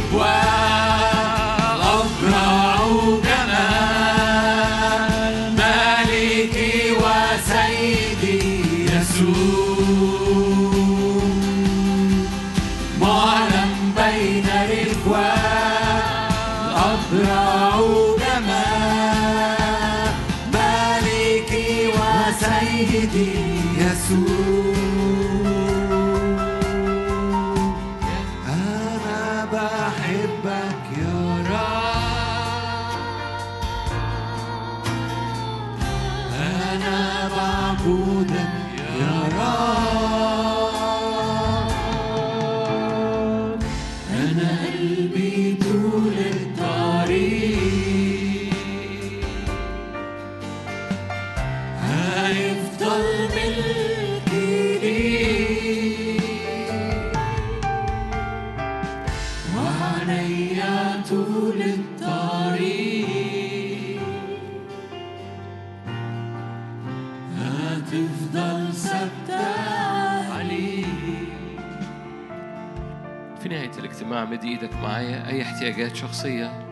[74.40, 76.66] مد إيدك معايا؟ أي احتياجات شخصية؟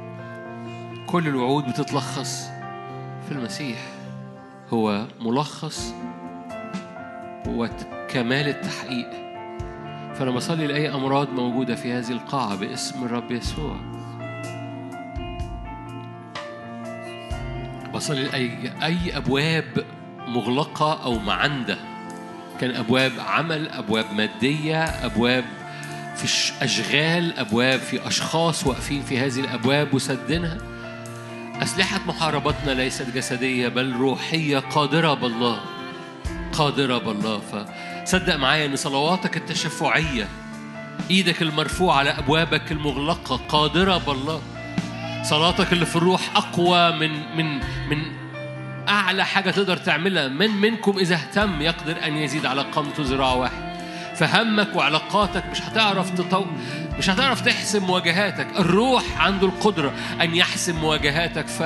[1.07, 2.51] كل الوعود بتتلخص.
[3.27, 3.79] في المسيح
[4.73, 5.95] هو ملخص
[7.49, 9.11] وكمال التحقيق.
[10.15, 13.77] فأنا بصلي لأي أمراض موجودة في هذه القاعة باسم الرب يسوع.
[17.95, 19.85] بصلي لأي أي أبواب
[20.27, 21.79] مغلقة أو معندة.
[22.61, 25.45] كان أبواب عمل أبواب مادية أبواب
[26.19, 30.59] في أشغال أبواب في أشخاص واقفين في هذه الأبواب وسدنها
[31.63, 35.61] أسلحة محاربتنا ليست جسدية بل روحية قادرة بالله
[36.53, 37.41] قادرة بالله.
[38.05, 40.29] فصدق معايا أن صلواتك التشفعية
[41.11, 44.43] إيدك المرفوعة على أبوابك المغلقة قادرة بالله.
[45.23, 48.03] صلاتك اللي في الروح أقوى من من من
[48.89, 50.29] أعلى حاجة تقدر تعملها.
[50.29, 53.68] من منكم إذا اهتم يقدر أن يزيد على قامته ذراع واحد.
[54.19, 56.45] فهمك وعلاقاتك مش هتعرف تطو...
[56.99, 58.47] مش هتعرف تحسم مواجهاتك.
[58.59, 61.47] الروح عنده القدرة أن يحسم مواجهاتك.
[61.47, 61.63] ف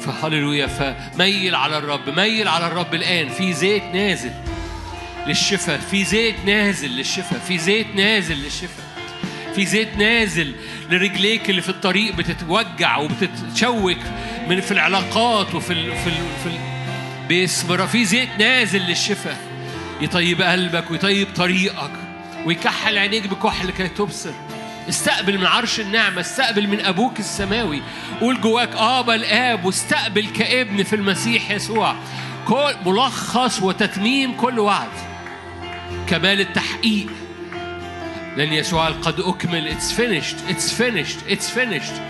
[0.00, 3.28] فهللويا فميل على الرب ميل على الرب الآن.
[3.28, 4.30] في زيت نازل
[5.26, 8.86] للشفاء في زيت نازل للشفاء في زيت نازل للشفاء
[9.54, 10.54] في زيت نازل
[10.90, 13.96] لرجليك اللي في الطريق بتتوجع وبتتشوك
[14.48, 16.58] من في العلاقات وفي ال في ال في ال
[17.28, 17.86] باسم.
[17.86, 19.49] في زيت نازل للشفاء.
[20.00, 21.90] يطيب قلبك ويطيب طريقك
[22.46, 24.32] ويكحل عينيك بكحل لكي تبصر.
[24.88, 27.82] استقبل من عرش النعمة استقبل من أبوك السماوي.
[28.20, 31.94] قول جواك آبا الآب واستقبل كابن في المسيح يسوع.
[32.48, 34.88] كل ملخص وتتميم كل وعد.
[36.06, 37.06] كمال التحقيق.
[38.36, 39.76] لأن يسوع قد أكمل.
[39.76, 40.36] It's finished.
[40.48, 41.32] It's finished.
[41.32, 42.00] It's finished.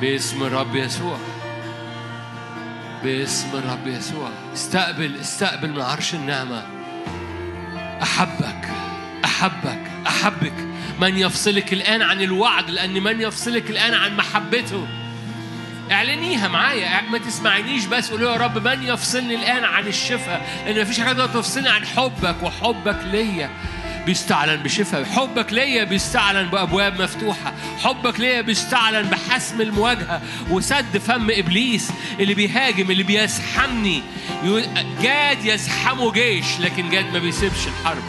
[0.00, 1.18] باسم الرب يسوع.
[3.04, 4.30] باسم الرب يسوع.
[4.54, 6.81] استقبل استقبل من عرش النعمة.
[8.02, 8.68] أحبك
[9.24, 10.52] أحبك أحبك
[11.00, 14.86] من يفصلك الآن عن الوعد لأن من يفصلك الآن عن محبته.
[15.90, 20.96] اعلنيها معايا ما تسمعنيش بس قولي يا رب من يفصلني الآن عن الشفاء؟ لأن مفيش
[20.96, 23.50] تقدر تفصلني عن حبك وحبك ليا.
[24.06, 25.04] بيستعلن بشفاء.
[25.04, 27.52] حبك ليا بيستعلن بأبواب مفتوحة.
[27.82, 30.22] حبك ليا بيستعلن بحسم المواجهة.
[30.50, 34.02] وسد فم إبليس اللي بيهاجم اللي بيزحمني
[35.02, 38.02] جاد يزحمه جيش لكن جاد ما بيسيبش الحرب.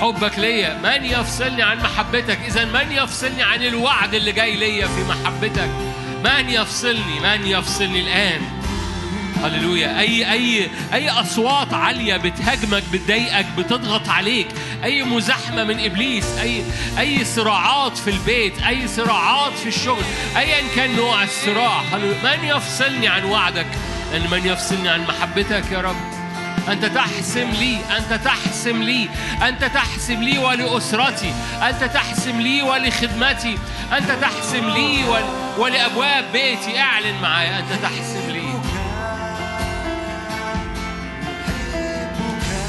[0.00, 5.04] حبك ليا من يفصلني عن محبتك؟ إذا من يفصلني عن الوعد اللي جاي ليا في
[5.04, 5.70] محبتك؟
[6.24, 8.40] من يفصلني؟ من يفصلني الآن؟
[9.44, 10.00] هللويا.
[10.00, 14.48] اي اي أي أصوات عالية بتهاجمك بتضايقك بتضغط عليك.
[14.84, 16.38] أي مزاحمة من إبليس.
[16.38, 16.62] اي
[16.98, 18.62] أي صراعات في البيت.
[18.62, 20.04] أي صراعات في الشغل.
[20.36, 21.82] ايا كان نوع الصراع.
[22.24, 23.66] من يفصلني عن وعدك؟
[24.12, 25.96] لأن من يفصلني عن محبتك يا رب.
[26.68, 27.78] أنت تحسم لي.
[27.96, 29.08] أنت تحسم لي.
[29.48, 31.32] أنت تحسم لي ولأسرتي.
[31.62, 33.58] أنت تحسم لي ولخدمتي.
[33.92, 35.22] أنت تحسم لي ول...
[35.58, 36.78] ولأبواب بيتي.
[36.78, 37.58] أعلن معايا.
[37.58, 38.55] أنت تحسم لي.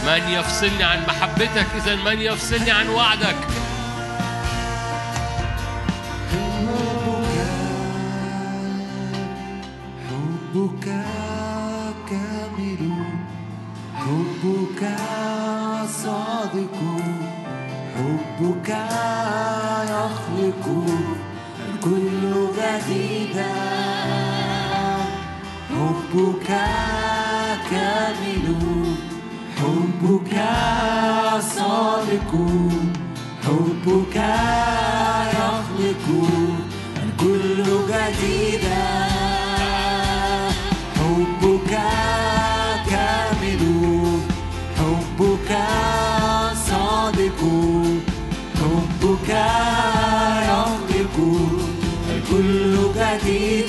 [0.07, 3.35] من يفصلني عن محبتك؟ إذا من يفصلني عن وعدك؟
[10.09, 10.85] حبك
[12.09, 12.93] كامل
[13.95, 14.81] حبك
[16.03, 16.77] صادق
[17.95, 18.69] حبك
[19.89, 20.65] يخلق
[21.69, 23.53] الكل جديدا
[25.69, 26.47] حبك
[27.69, 28.36] كامل.
[29.67, 30.35] حبك
[31.55, 32.31] صادق
[33.45, 34.15] حبك
[35.39, 36.07] يخلق
[37.03, 38.87] الكل جديدا
[40.97, 41.73] حبك
[42.89, 43.63] كامل
[44.77, 45.51] حبك
[46.69, 47.39] صادق
[48.59, 49.29] حبك
[50.49, 51.17] يخلق
[52.15, 53.66] الكل جديدا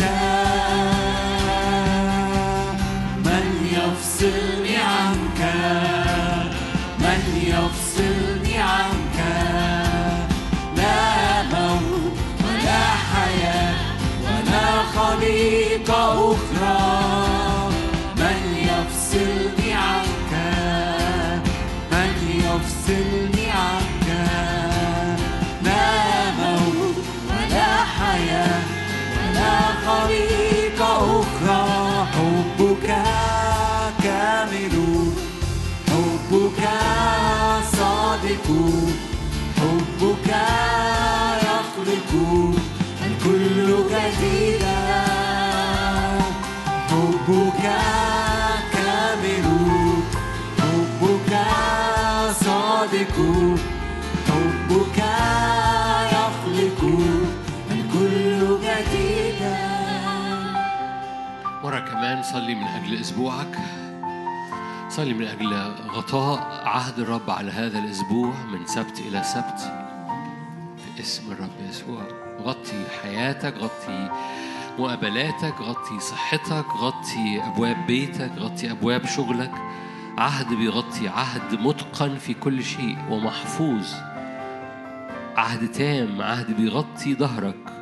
[39.58, 40.28] حبك
[41.42, 42.10] يخلق.
[43.06, 44.77] الكل جديدا
[52.88, 53.16] صادق
[54.28, 54.98] حبك
[56.12, 56.80] يخلق
[57.70, 59.58] الكل جديدا.
[61.64, 63.58] مرة كمان صلي من أجل أسبوعك.
[64.88, 65.54] صلي من أجل
[65.90, 69.60] غطاء عهد الرب على هذا الأسبوع من سبت إلى سبت
[70.78, 72.02] في اسم الرب يسوع.
[72.42, 74.10] غطي حياتك غطي
[74.78, 79.52] مقابلاتك غطي صحتك غطي أبواب بيتك غطي أبواب شغلك.
[80.18, 83.94] عهد بيغطي عهد متقن في كل شيء ومحفوظ.
[85.36, 87.72] عهد تام عهد بيغطي ظهرك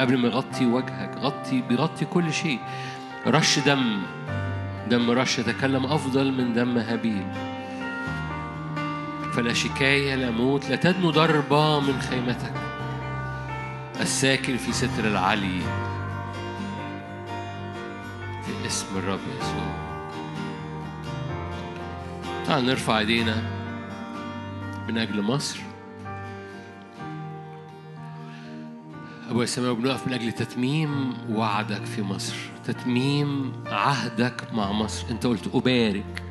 [0.00, 2.58] قبل ما يغطي وجهك غطي بيغطي كل شيء.
[3.26, 4.02] رش دم
[4.90, 7.26] دم رش يتكلم أفضل من دم هابيل.
[9.32, 12.54] فلا شكاية لا موت لا تدنو ضربة من خيمتك.
[14.00, 15.60] الساكن في ستر العلي.
[18.46, 19.85] في اسم الرب يسوع.
[22.46, 23.42] تعال نرفع ايدينا
[24.88, 25.58] من أجل مصر.
[29.30, 32.36] أبويا السماوي بنقف من أجل تتميم وعدك في مصر.
[32.64, 35.06] تتميم عهدك مع مصر.
[35.10, 36.22] أنت قلت أبارك.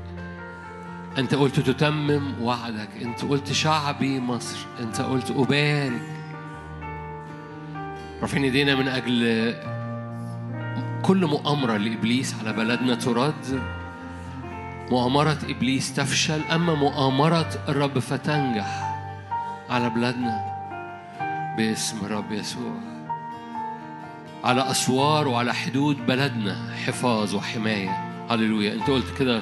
[1.18, 2.90] أنت قلت تتمم وعدك.
[3.02, 4.58] أنت قلت شعبي مصر.
[4.80, 6.24] أنت قلت أبارك.
[8.22, 9.54] رافعين ايدينا من أجل
[11.02, 13.75] كل مؤامرة لإبليس على بلدنا ترد.
[14.92, 18.96] مؤامرة إبليس تفشل أما مؤامرة الرب فتنجح
[19.70, 20.56] على بلادنا
[21.58, 22.74] باسم الرب يسوع.
[24.44, 28.26] على أسوار وعلى حدود بلدنا حفاظ وحماية.
[28.30, 28.74] هللويا.
[28.74, 29.42] أنت قلت كده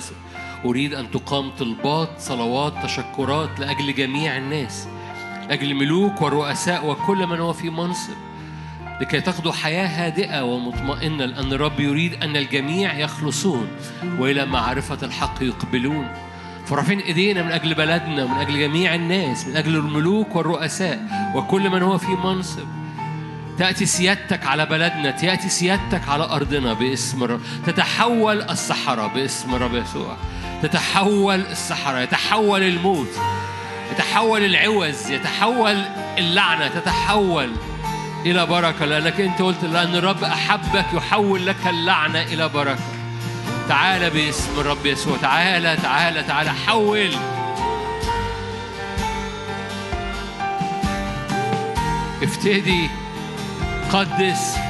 [0.65, 4.87] أريد أن تقام طلبات صلوات تشكرات لأجل جميع الناس
[5.49, 8.32] لأجل الملوك والرؤساء وكل من هو في منصب.
[9.03, 13.67] لكي تاخذوا حياة هادئة ومطمئنة لأن الرب يريد أن الجميع يخلصون
[14.19, 16.07] وإلى معرفة الحق يقبلون.
[16.65, 20.99] فرافين إيدينا من أجل بلدنا من أجل جميع الناس من أجل الملوك والرؤساء
[21.35, 22.67] وكل من هو في منصب.
[23.57, 27.41] تأتي سيادتك على بلدنا تأتي سيادتك على أرضنا باسم الرب.
[27.65, 30.17] تتحول الصحراء باسم الرب يسوع.
[30.61, 33.19] تتحول الصحراء يتحول الموت
[33.91, 35.81] يتحول العوز يتحول
[36.17, 37.49] اللعنة تتحول
[38.25, 38.85] إلى بركة.
[38.85, 42.83] لأنك أنت قلت لأن الرب أحبك يحول لك اللعنة إلى بركة.
[43.69, 45.17] تعالى باسم الرب يسوع.
[45.17, 47.11] تعالى تعالى تعالى حول.
[52.23, 52.89] افتدي.
[53.91, 54.62] قدس.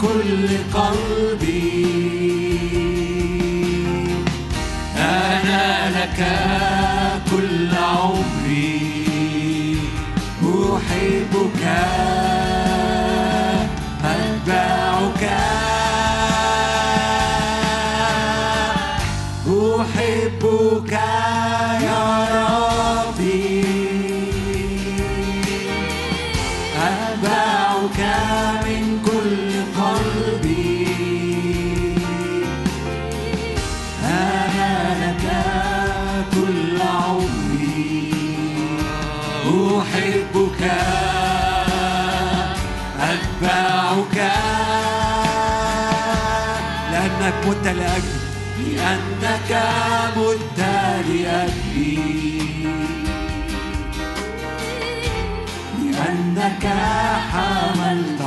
[0.00, 1.86] كل قلبي.
[4.96, 6.20] أنا لك
[7.30, 8.80] كل عمري.
[10.44, 11.64] أحبك
[47.72, 48.30] لأجلي
[48.74, 49.50] لأنك
[50.16, 50.60] مت
[51.08, 51.98] لأجلي.
[55.84, 56.66] لأنك
[57.32, 58.19] حملت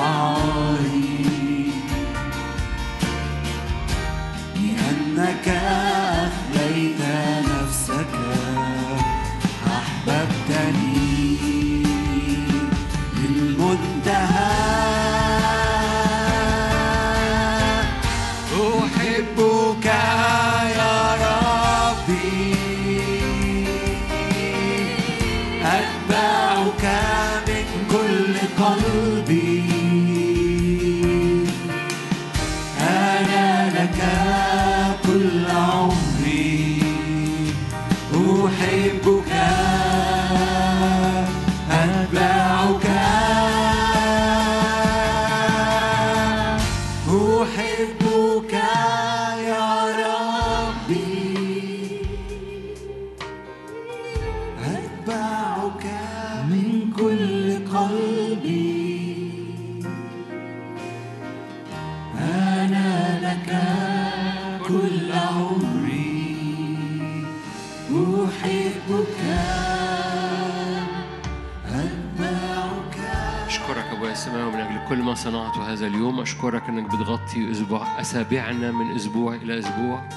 [75.84, 80.10] هذا اليوم أشكرك أنك بتغطي أسبوع أسابيعنا من أسبوع إلى أسبوع.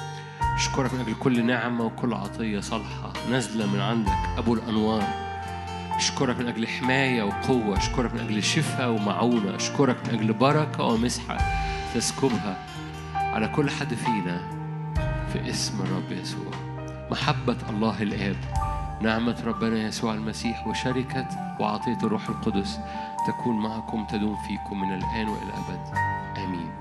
[0.57, 5.03] أشكرك من أجل كل نعمة وكل عطية صالحة نازلة من عندك أبو الأنوار.
[5.97, 11.39] أشكرك من أجل حماية وقوة أشكرك من أجل شفاء ومعونة أشكرك من أجل بركة ومسحة
[11.95, 12.57] تسكبها
[13.15, 14.41] على كل حد فينا
[15.33, 16.51] في اسم الرب يسوع.
[17.11, 18.37] محبة الله الآب
[19.03, 21.29] نعمة ربنا يسوع المسيح وشركة
[21.61, 22.79] وعطية الروح القدس
[23.27, 25.81] تكون معكم تدوم فيكم من الآن وإلى الأبد.
[26.39, 26.77] آمين.